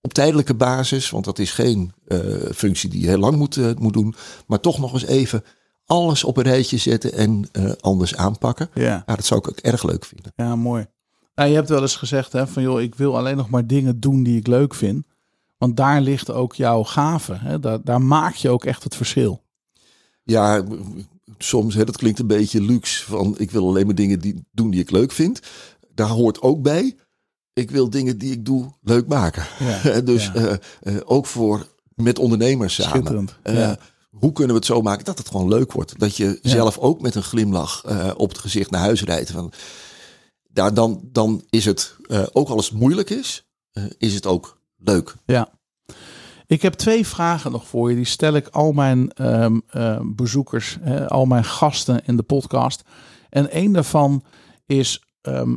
[0.00, 2.18] op tijdelijke basis, want dat is geen eh,
[2.54, 4.14] functie die je heel lang moet, eh, moet doen,
[4.46, 5.44] maar toch nog eens even
[5.86, 8.70] alles op een rijtje zetten en eh, anders aanpakken.
[8.74, 9.02] ja.
[9.06, 10.32] Ja, dat zou ik ook erg leuk vinden.
[10.36, 10.86] Ja, mooi.
[11.34, 14.00] Nou, je hebt wel eens gezegd hè, van joh, ik wil alleen nog maar dingen
[14.00, 15.06] doen die ik leuk vind.
[15.58, 17.34] Want daar ligt ook jouw gave.
[17.34, 17.60] Hè?
[17.60, 19.42] Daar, daar maak je ook echt het verschil.
[20.22, 20.64] Ja,
[21.38, 24.70] soms, hè, dat klinkt een beetje luxe, van ik wil alleen maar dingen die, doen
[24.70, 25.40] die ik leuk vind.
[25.94, 26.96] Daar hoort ook bij,
[27.52, 29.46] ik wil dingen die ik doe leuk maken.
[29.58, 30.34] Ja, dus ja.
[30.34, 33.28] eh, eh, ook voor met ondernemers samen.
[33.42, 33.72] Eh.
[34.10, 35.98] Hoe kunnen we het zo maken dat het gewoon leuk wordt?
[35.98, 37.84] Dat je zelf ook met een glimlach
[38.16, 39.30] op het gezicht naar huis rijdt.
[39.30, 39.52] Van,
[40.48, 41.96] daar, dan, dan is het,
[42.32, 43.48] ook als het moeilijk is,
[43.98, 45.14] is het ook leuk.
[45.26, 45.57] Ja.
[46.48, 47.96] Ik heb twee vragen nog voor je.
[47.96, 52.84] Die stel ik al mijn ehm, ehm, bezoekers, al mijn gasten in de podcast.
[53.30, 54.24] En één daarvan
[54.66, 55.56] is: ehm,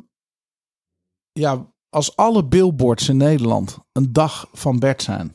[1.32, 5.32] ja, als alle billboards in Nederland een dag van Bert zijn,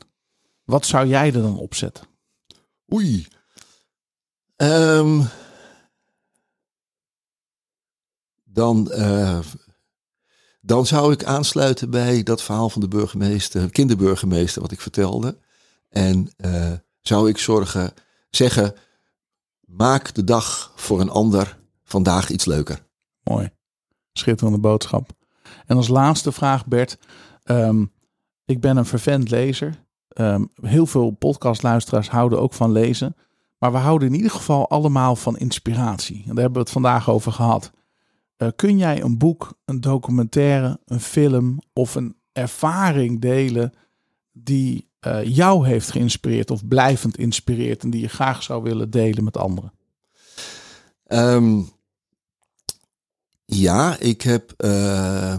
[0.63, 2.05] wat zou jij er dan opzetten?
[2.93, 3.27] Oei.
[8.43, 9.39] Dan, eh,
[10.61, 15.45] dan zou ik aansluiten bij dat verhaal van de burgemeester, kinderburgemeester, wat ik vertelde.
[15.89, 17.93] En eh, zou ik zorgen,
[18.29, 18.73] zeggen,
[19.59, 22.85] maak de dag voor een ander vandaag iets leuker.
[23.23, 23.49] Mooi.
[24.13, 25.09] Schitterende boodschap.
[25.65, 26.97] En als laatste vraag, Bert.
[27.43, 27.85] Ehm,
[28.45, 29.85] ik ben een vervent lezer.
[30.07, 33.15] ehm, heel veel podcastluisteraars houden ook van lezen.
[33.57, 36.15] Maar we houden in ieder geval allemaal van inspiratie.
[36.15, 37.71] En daar hebben we het vandaag over gehad.
[38.37, 43.73] Eh, kun jij een boek, een documentaire, een film of een ervaring delen
[44.31, 49.23] die eh, jou heeft geïnspireerd of blijvend inspireert en die je graag zou willen delen
[49.23, 49.73] met anderen?
[51.03, 51.61] Ehm,
[53.45, 54.53] ja, ik heb.
[54.57, 55.37] eh,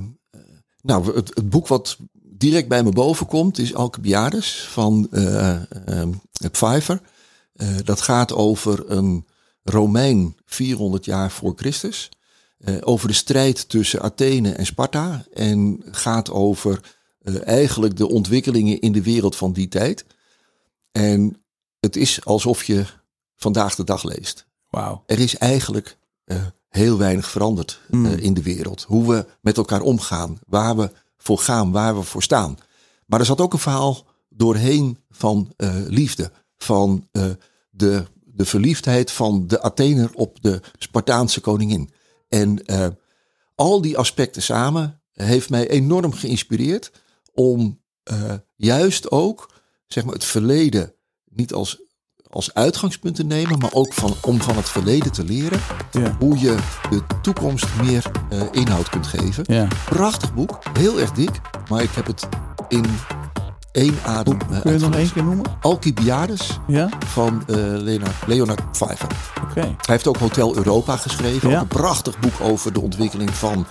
[0.82, 6.12] nou, het, boek wat direct bij me boven komt is Alcibiades van ehm,
[6.50, 7.00] Pfeiffer.
[7.84, 9.26] Dat gaat over een
[9.62, 12.08] Romein 400 jaar voor Christus.
[12.80, 15.24] Over de strijd tussen Athene en Sparta.
[15.32, 16.97] En gaat over
[17.36, 20.04] eigenlijk de ontwikkelingen in de wereld van die tijd.
[20.92, 21.42] En
[21.80, 22.84] het is alsof je
[23.36, 24.46] vandaag de dag leest.
[24.68, 25.02] Wauw.
[25.06, 26.36] Er is eigenlijk eh,
[26.68, 28.06] heel weinig veranderd eh, Mm.
[28.06, 28.82] in de wereld.
[28.88, 32.58] Hoe we met elkaar omgaan, waar we voor gaan, waar we voor staan.
[33.06, 36.30] Maar er zat ook een verhaal doorheen van eh, liefde.
[36.56, 37.24] Van eh,
[37.70, 41.90] de, de verliefdheid van de Athener op de Spartaanse koningin.
[42.28, 42.86] En eh,
[43.54, 46.90] al die aspecten samen heeft mij enorm geïnspireerd
[47.38, 48.16] om eh,
[48.56, 49.50] juist ook
[49.86, 50.92] zeg maar, het verleden
[51.30, 51.80] niet als,
[52.30, 55.60] als uitgangspunt te nemen, maar ook van, om van het verleden te leren
[55.92, 56.16] Ja.
[56.18, 56.56] hoe je
[56.90, 59.44] de toekomst meer eh, inhoud kunt geven.
[59.46, 59.68] Ja.
[59.84, 62.28] Prachtig boek, heel erg dik, maar ik heb het
[62.68, 62.84] in
[63.72, 65.44] één adem eh, Kun je het nog één keer noemen?
[65.60, 66.88] Alcibiades Ja?
[67.06, 69.08] van eh, Leonard, Leonard Pfeiffer.
[69.42, 69.60] Oké.
[69.60, 71.48] Hij heeft ook Hotel Europa geschreven.
[71.50, 71.54] Ja.
[71.56, 73.66] Ook een prachtig boek over de ontwikkeling van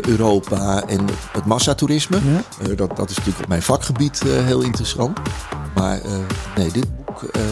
[0.00, 2.16] Europa en het, massatoerisme.
[2.16, 2.66] Ja.
[2.68, 5.18] Eh, dat, dat is natuurlijk op mijn vakgebied eh, heel interessant.
[5.74, 6.12] Maar eh,
[6.56, 7.42] nee, dit boek eh,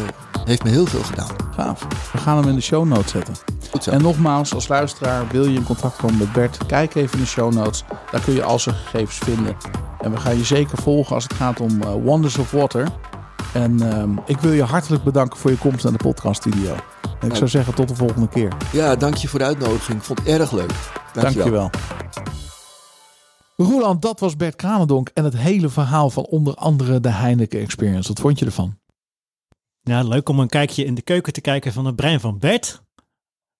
[0.45, 1.31] heeft me heel veel gedaan.
[1.55, 1.87] Gaaf.
[2.13, 3.35] We gaan hem in de show notes zetten.
[3.71, 3.91] Goed zo.
[3.91, 7.31] En nogmaals, als luisteraar wil je in contact komen met Bert, kijk even in de
[7.31, 7.85] show notes.
[8.11, 9.57] Daar kun je al zijn gegevens vinden.
[10.01, 12.89] En we gaan je zeker volgen als het gaat om eh, Wonders of Water.
[13.53, 16.75] En ehm, ik wil je hartelijk bedanken voor je komst naar de podcaststudio.
[17.21, 18.53] En ik zou zeggen tot de volgende keer.
[18.73, 19.99] Ja, dank je voor de uitnodiging.
[19.99, 20.73] Ik vond het erg leuk.
[21.13, 21.45] Dankjewel.
[21.45, 21.71] Dankjewel.
[23.63, 28.09] Roland, dat was Bert Kranendonk en het hele verhaal van onder andere de Heineken Experience.
[28.09, 28.79] Wat vond je ervan?
[29.81, 32.83] Ja, leuk om een kijkje in de keuken te kijken van het brein van Bert.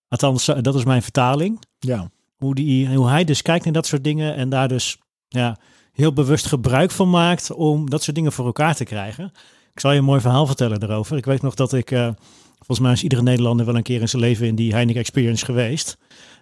[0.07, 1.59] Althans, zo- dat is mijn vertaling.
[1.79, 2.09] Ja.
[2.37, 4.97] Hoe, die, hoe hij dus kijkt naar dat soort dingen en daar dus
[5.27, 5.57] ja,
[5.91, 9.31] heel bewust gebruik van maakt om dat soort dingen voor elkaar te krijgen.
[9.73, 11.17] Ik zal je een mooi verhaal vertellen daarover.
[11.17, 12.09] Ik weet nog dat ik, eh,
[12.57, 15.45] volgens mij is iedere Nederlander wel een keer in zijn leven in die Heineken Experience
[15.45, 15.97] geweest.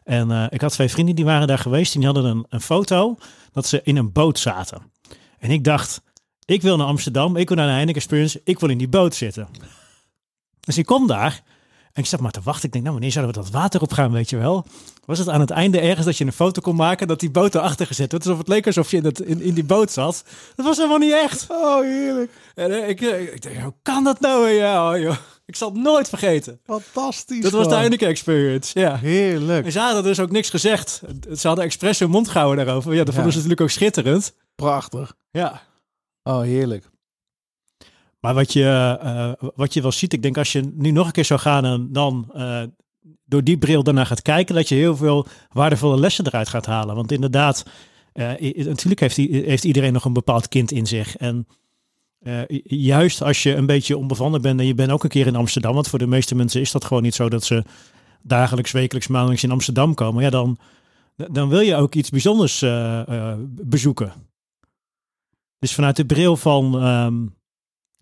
[0.08, 1.94] En eh, ik had twee vrienden die waren daar geweest.
[1.94, 3.18] Die hadden een, een foto
[3.52, 4.92] dat ze in een boot zaten.
[5.40, 6.02] En ik dacht,
[6.46, 9.16] ik wil naar Amsterdam, ik wil naar de Heineken Experience, ik wil in die boot
[9.16, 9.48] zitten.
[10.60, 11.44] Dus ik kom daar
[11.94, 12.66] en ik zat maar te wachten.
[12.66, 14.66] Ik denk, nou, wanneer zouden we dat water op gaan, weet je wel?
[15.06, 17.56] Was het aan het einde ergens dat je een foto kon maken dat die boot
[17.56, 18.24] erachter gezet werd?
[18.24, 20.24] Alsof het leek alsof je in, het, in, in die boot zat.
[20.56, 21.46] Dat was helemaal niet echt.
[21.50, 22.32] Oh, heerlijk.
[22.56, 24.50] En eh, ik, eh, ik denk, hoe kan dat nou?
[24.50, 25.18] Ja, oh, joh.
[25.48, 26.60] Ik zal het nooit vergeten.
[26.64, 27.42] Fantastisch.
[27.42, 27.76] Dat was de.
[27.76, 28.96] Heineken Experience, ja.
[28.98, 29.66] Heerlijk.
[29.66, 31.02] En ze hadden dus ook niks gezegd.
[31.38, 32.94] Ze hadden expres hun mond gehouden daarover.
[32.94, 34.36] Ja, dat vonden ze natuurlijk ook schitterend.
[34.56, 35.16] Prachtig.
[35.32, 35.62] Ja.
[36.24, 36.90] Oh, heerlijk.
[38.20, 41.12] Maar wat je, eh, wat je wel ziet, ik denk als je nu nog een
[41.12, 42.64] keer zou gaan en dan eh,
[43.26, 46.96] door die bril daarna gaat kijken, dat je heel veel waardevolle lessen eruit gaat halen.
[46.96, 47.66] Want inderdaad,
[48.14, 51.18] eh, natuurlijk heeft, heeft iedereen nog een bepaald kind in zich.
[51.18, 51.48] En
[52.28, 55.28] eh, ju- juist als je een beetje onbevangen bent en je bent ook een keer
[55.28, 57.64] in Amsterdam, want voor de meeste mensen is dat gewoon niet zo dat ze
[58.22, 60.24] dagelijks, wekelijks, maandelijks in Amsterdam komen.
[60.24, 60.58] Ja, dan,
[61.16, 64.14] dan wil je ook iets bijzonders eh, eh, bezoeken.
[65.60, 67.26] Dus vanuit de bril van, ehm,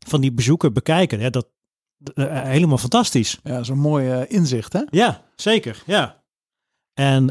[0.07, 1.47] van die bezoeker bekijken, ja, dat
[2.29, 3.39] helemaal fantastisch.
[3.43, 4.81] Ja, zo'n mooi inzicht, hè?
[4.89, 5.83] Ja, zeker.
[5.85, 6.23] Ja.
[6.93, 7.25] En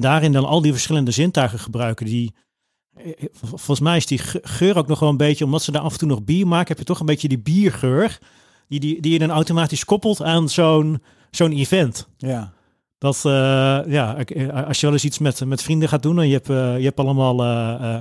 [0.00, 2.06] daarin dan al die verschillende zintuigen gebruiken.
[2.06, 2.34] Die,
[3.40, 5.92] volgens mij is die ge- geur ook nog wel een beetje, omdat ze daar af
[5.92, 8.18] en toe nog bier maken, heb je toch een beetje die biergeur.
[8.68, 12.08] Die, die, die je dan automatisch koppelt aan zo'n zo'n event.
[12.16, 12.52] Ja.
[12.98, 13.32] Dat, eh,
[13.86, 16.50] ja, eh, als je wel eens iets met, met vrienden gaat doen en je hebt,
[16.50, 17.34] eh, je hebt allemaal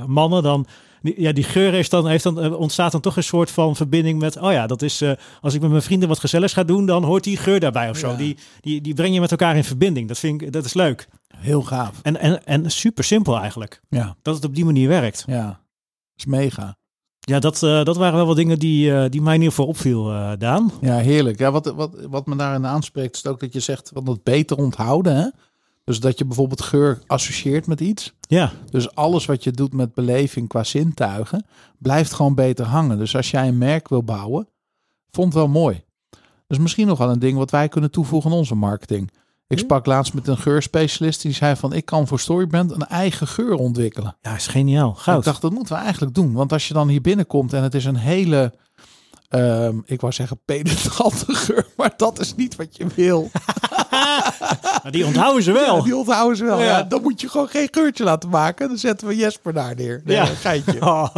[0.07, 0.65] mannen, dan,
[1.01, 4.19] die, ja, die geur heeft dan, heeft dan, ontstaat dan toch een soort van verbinding
[4.19, 5.03] met, oh ja, dat is,
[5.41, 7.97] als ik met mijn vrienden wat gezelligs ga doen, dan hoort die geur daarbij of
[7.97, 8.09] zo.
[8.09, 8.15] Ja.
[8.15, 10.07] Die, die, die breng je met elkaar in verbinding.
[10.07, 11.07] Dat vind ik, dat is leuk.
[11.37, 11.99] Heel gaaf.
[12.01, 14.15] En, en, en super simpel eigenlijk, Ja.
[14.21, 15.23] dat het op die manier werkt.
[15.27, 15.45] Ja.
[15.45, 15.57] Dat
[16.15, 16.77] is mega.
[17.19, 19.69] Ja, dat, eh, dat waren wel wat dingen die, eh, die mij in ieder geval
[19.69, 20.71] opviel, eh, Daan.
[20.81, 21.39] Ja, heerlijk.
[21.39, 24.57] Ja, wat, wat, wat me daarin aanspreekt is ook dat je zegt van het beter
[24.57, 25.15] onthouden.
[25.15, 25.27] Hè?
[25.83, 28.13] Dus dat je bijvoorbeeld geur associeert met iets.
[28.21, 31.45] Ja, Dus alles wat je doet met beleving qua zintuigen
[31.77, 32.97] blijft gewoon beter hangen.
[32.97, 34.47] Dus als jij een merk wil bouwen,
[35.11, 35.83] vond het wel mooi.
[36.47, 39.11] Dus misschien nog wel een ding wat wij kunnen toevoegen aan onze marketing.
[39.47, 43.27] Ik sprak laatst met een geurspecialist die zei van ik kan voor Storybrand een eigen
[43.27, 44.17] geur ontwikkelen.
[44.21, 44.93] ja is geniaal.
[44.93, 45.17] Goud.
[45.17, 47.75] Ik dacht dat moeten we eigenlijk doen, want als je dan hier binnenkomt en het
[47.75, 48.53] is een hele
[49.29, 53.29] ehm, ik wou zeggen penetrante geur, maar dat is niet wat je wil.
[54.83, 55.75] Maar die onthouden ze wel.
[55.77, 56.59] Ja, die onthouden ze wel.
[56.59, 56.65] Ja.
[56.65, 56.83] Ja.
[56.83, 58.67] dan moet je gewoon geen geurtje laten maken.
[58.67, 60.01] Dan zetten we Jesper daar neer.
[60.05, 60.25] Nee, Ja.
[60.25, 60.81] geintje.
[60.81, 61.15] Oh.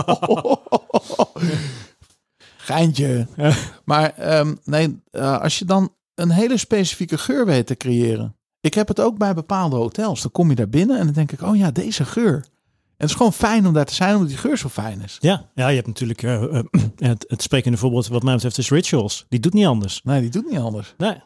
[2.58, 3.28] Geintje.
[3.36, 3.54] Ja.
[3.86, 8.36] Maar ehm, nee, eh, als je dan een hele specifieke geur weet te creëren.
[8.62, 10.22] Ik heb het ook bij bepaalde hotels.
[10.22, 12.34] Dan kom je daar binnen en dan denk ik, oh ja, deze geur.
[12.36, 15.18] En het is gewoon fijn om daar te zijn, omdat die geur zo fijn is.
[15.20, 16.64] Ja, ja, je hebt natuurlijk eh, eh,
[16.98, 19.26] het, het sprekende voorbeeld wat mij betreft is Rituals.
[19.30, 20.02] Die doet niet anders.
[20.04, 20.94] Nee, die doet niet anders.
[20.98, 21.22] Nee.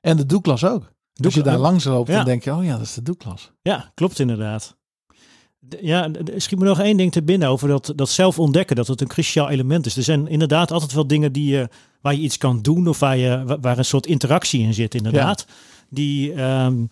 [0.00, 0.92] En de Douglas ook.
[1.24, 2.16] Als je daar langs loopt, Ja.
[2.16, 3.52] dan denk je, oh ja, dat is de Douglas.
[3.62, 4.76] Ja, klopt inderdaad.
[5.80, 9.00] Ja, schiet me nog één ding te binnen over dat, dat zelf ontdekken, dat het
[9.00, 9.96] een cruciaal element is.
[9.96, 11.68] Er zijn inderdaad altijd wel dingen die je,
[12.00, 14.94] waar je iets kan doen of waar, je, wa- waar een soort interactie in zit,
[14.94, 15.46] inderdaad.
[15.88, 16.84] Die, ehm,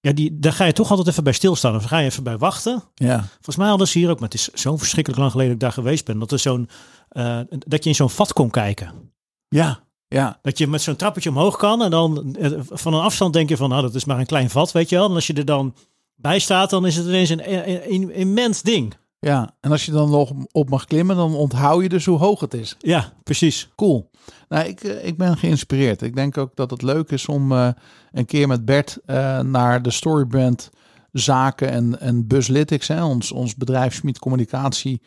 [0.00, 2.38] ja, die, daar ga je toch altijd even bij stilstaan of ga je even bij
[2.38, 2.82] wachten.
[2.94, 3.18] Ja.
[3.34, 5.74] Volgens mij hadden ze hier ook, maar het is zo verschrikkelijk lang geleden dat ik
[5.74, 6.68] daar geweest ben, dat, er zo'n,
[7.08, 8.92] eh, dat je in zo'n vat kon kijken.
[9.48, 9.80] Ja.
[10.08, 10.38] Ja.
[10.42, 13.56] Dat je met zo'n trappetje omhoog kan en dan eh, van een afstand denk je
[13.56, 15.08] van, nou dat is maar een klein vat, weet je wel.
[15.08, 15.74] En als je er dan
[16.20, 18.94] bij staat, dan is het ineens een, een, een immens ding.
[19.20, 19.54] Ja.
[19.60, 22.54] En als je dan nog op mag klimmen, dan onthoud je dus hoe hoog het
[22.54, 22.76] is.
[22.78, 23.68] Ja, precies.
[23.76, 24.10] Cool.
[24.48, 26.02] Nou, ik, eh, ik ben geïnspireerd.
[26.02, 27.68] Ik denk ook dat het leuk is om eh,
[28.12, 30.70] een keer met Bert eh, naar de Storybrand
[31.12, 35.02] zaken en, en Buslytics, hè, ons, ons bedrijf Schmid Communicatie,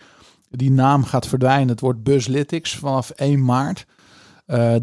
[0.50, 1.68] die naam gaat verdwijnen.
[1.68, 3.86] Het wordt Buslytics vanaf 1 maart.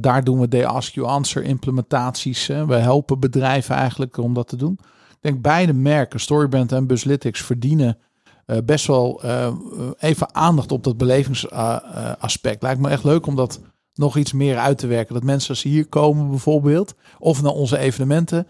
[0.00, 2.46] Daar doen we de Ask You Answer implementaties.
[2.46, 2.66] Hè.
[2.66, 4.78] We helpen bedrijven eigenlijk om dat te doen.
[5.18, 7.98] Ik denk beide merken, Storybrand en Buslytics, verdienen
[8.46, 9.52] eh, best wel eh,
[9.98, 12.62] even aandacht op dat belevingsaspect.
[12.62, 13.60] Lijkt me echt leuk om dat
[13.94, 15.14] nog iets meer uit te werken.
[15.14, 18.46] Dat mensen als ze hier komen bijvoorbeeld, of naar onze evenementen,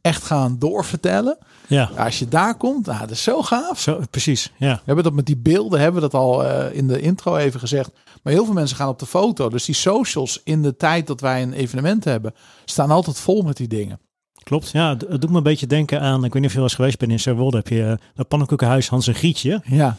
[0.00, 1.38] echt gaan doorvertellen.
[1.66, 3.80] Ja, Ja, als je daar komt, nou, dat is zo gaaf.
[3.80, 4.52] zo, precies.
[4.56, 7.36] Ja, We hebben dat met die beelden, hebben we dat al eh, in de intro
[7.36, 7.90] even gezegd.
[8.22, 9.48] Maar heel veel mensen gaan op de foto.
[9.48, 13.56] Dus die socials in de tijd dat wij een evenement hebben, staan altijd vol met
[13.56, 14.00] die dingen.
[14.42, 14.70] Klopt.
[14.70, 16.74] Ja, het doet me een beetje denken aan, ik weet niet of je wel eens
[16.74, 19.62] geweest bent in Zeewolde, heb je eh, dat pannenkoekenhuis Hans en Grietje.
[19.64, 19.96] Ja,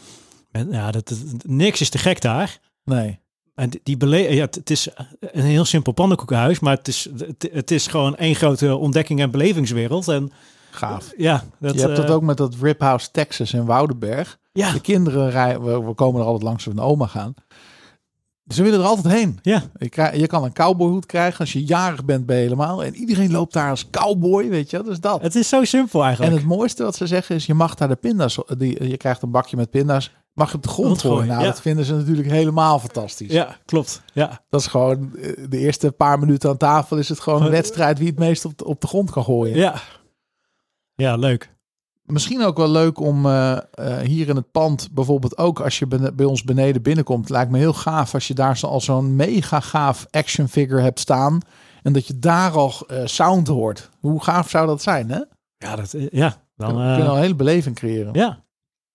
[0.50, 2.58] En, ja, dat, dat- niks is te gek daar.
[2.84, 3.20] nee.
[3.54, 4.88] En die- bele ja, het, is
[5.20, 9.30] een heel simpel pannenkoekenhuis, maar het is, het, het is gewoon één grote ontdekking en
[9.30, 10.08] belevingswereld.
[10.08, 10.32] En
[10.70, 11.12] Gaaf.
[11.16, 14.38] ja, dat, je hebt dat eh, ook met dat Rip House Texas in Woudenberg.
[14.52, 17.34] Ja, De kinderen rijden, we, we komen er altijd langs als we naar oma gaan.
[18.52, 19.38] Ze willen er altijd heen.
[19.42, 22.84] ja, Je, krijg- je kan een cowboyhoed krijgen als je jarig bent ben je helemaal.
[22.84, 24.76] En iedereen loopt daar als cowboy, weet je.
[24.76, 25.22] Dat is dat.
[25.22, 26.36] het is zo simpel En eigenlijk.
[26.36, 29.30] het mooiste wat ze zeggen is, je mag daar de pinda's, die, je krijgt een
[29.30, 31.26] bakje met pinda's, mag je op de grond gooien.
[31.26, 31.46] Nou, ja.
[31.46, 33.32] dat vinden ze natuurlijk helemaal fantastisch.
[33.32, 34.02] ja, klopt.
[34.12, 37.50] Ja, Dat is gewoon, eh, de eerste paar minuten aan tafel is het gewoon een
[37.50, 39.56] wedstrijd wie het meest op de, op de grond kan gooien.
[39.56, 39.74] ja.
[40.94, 41.50] Ja, leuk.
[42.02, 45.86] Misschien ook wel leuk om eh, eh, hier in het pand, bijvoorbeeld ook als je
[46.14, 49.60] bij ons beneden binnenkomt, lijkt me heel gaaf als je daar zo, al zo'n mega
[49.60, 51.40] gaaf action figure hebt staan
[51.82, 53.90] en dat je daar al eh, sound hoort.
[54.00, 55.20] Hoe gaaf zou dat zijn, hè?
[55.58, 58.12] Ja, dat, ja, dan, kun je al een hele beleving creëren.
[58.14, 58.44] ja,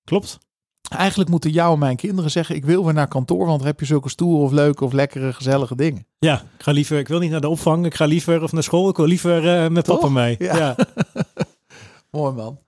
[0.04, 0.38] klopt.
[0.90, 3.80] Eigenlijk moeten jou en mijn kinderen zeggen, ik wil weer naar kantoor, want dan heb
[3.80, 6.08] je zulke stoere of leuke of lekkere, gezellige dingen.
[6.20, 8.64] Ja, ik ga liever, ik wil niet naar de opvang, ik ga liever of naar
[8.64, 10.00] school, ik wil liever met Toch?
[10.00, 10.36] papa mee.
[10.40, 10.58] Ja.
[10.58, 10.76] Ja.
[12.12, 12.60] Mooi man.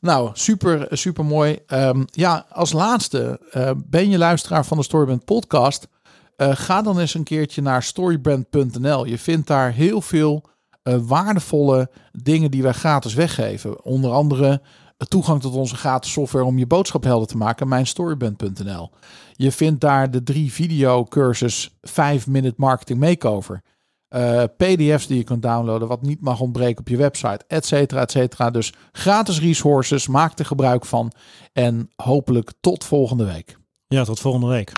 [0.00, 1.58] Nou, super, super mooi.
[1.66, 5.88] Ehm, ja, als laatste, eh, ben je luisteraar van de Storybrand podcast?
[6.36, 9.04] Eh, ga dan eens een keertje naar storybrand.nl.
[9.04, 10.42] Je vindt daar heel veel
[10.82, 13.84] eh, waardevolle dingen die wij gratis weggeven.
[13.84, 14.60] Onder andere
[15.08, 18.90] toegang tot onze gratis software om je boodschap helder te maken, mijnstorybrand.nl.
[19.32, 23.62] Je vindt daar de drie videocursus 5 Minute Marketing Makeover.
[24.08, 28.00] Eh, PDF's die je kunt downloaden, wat niet mag ontbreken op je website, et cetera,
[28.00, 28.50] et cetera.
[28.50, 31.12] Dus gratis resources, maak er gebruik van.
[31.52, 33.56] En hopelijk tot volgende week.
[33.86, 34.72] ja, tot volgende week.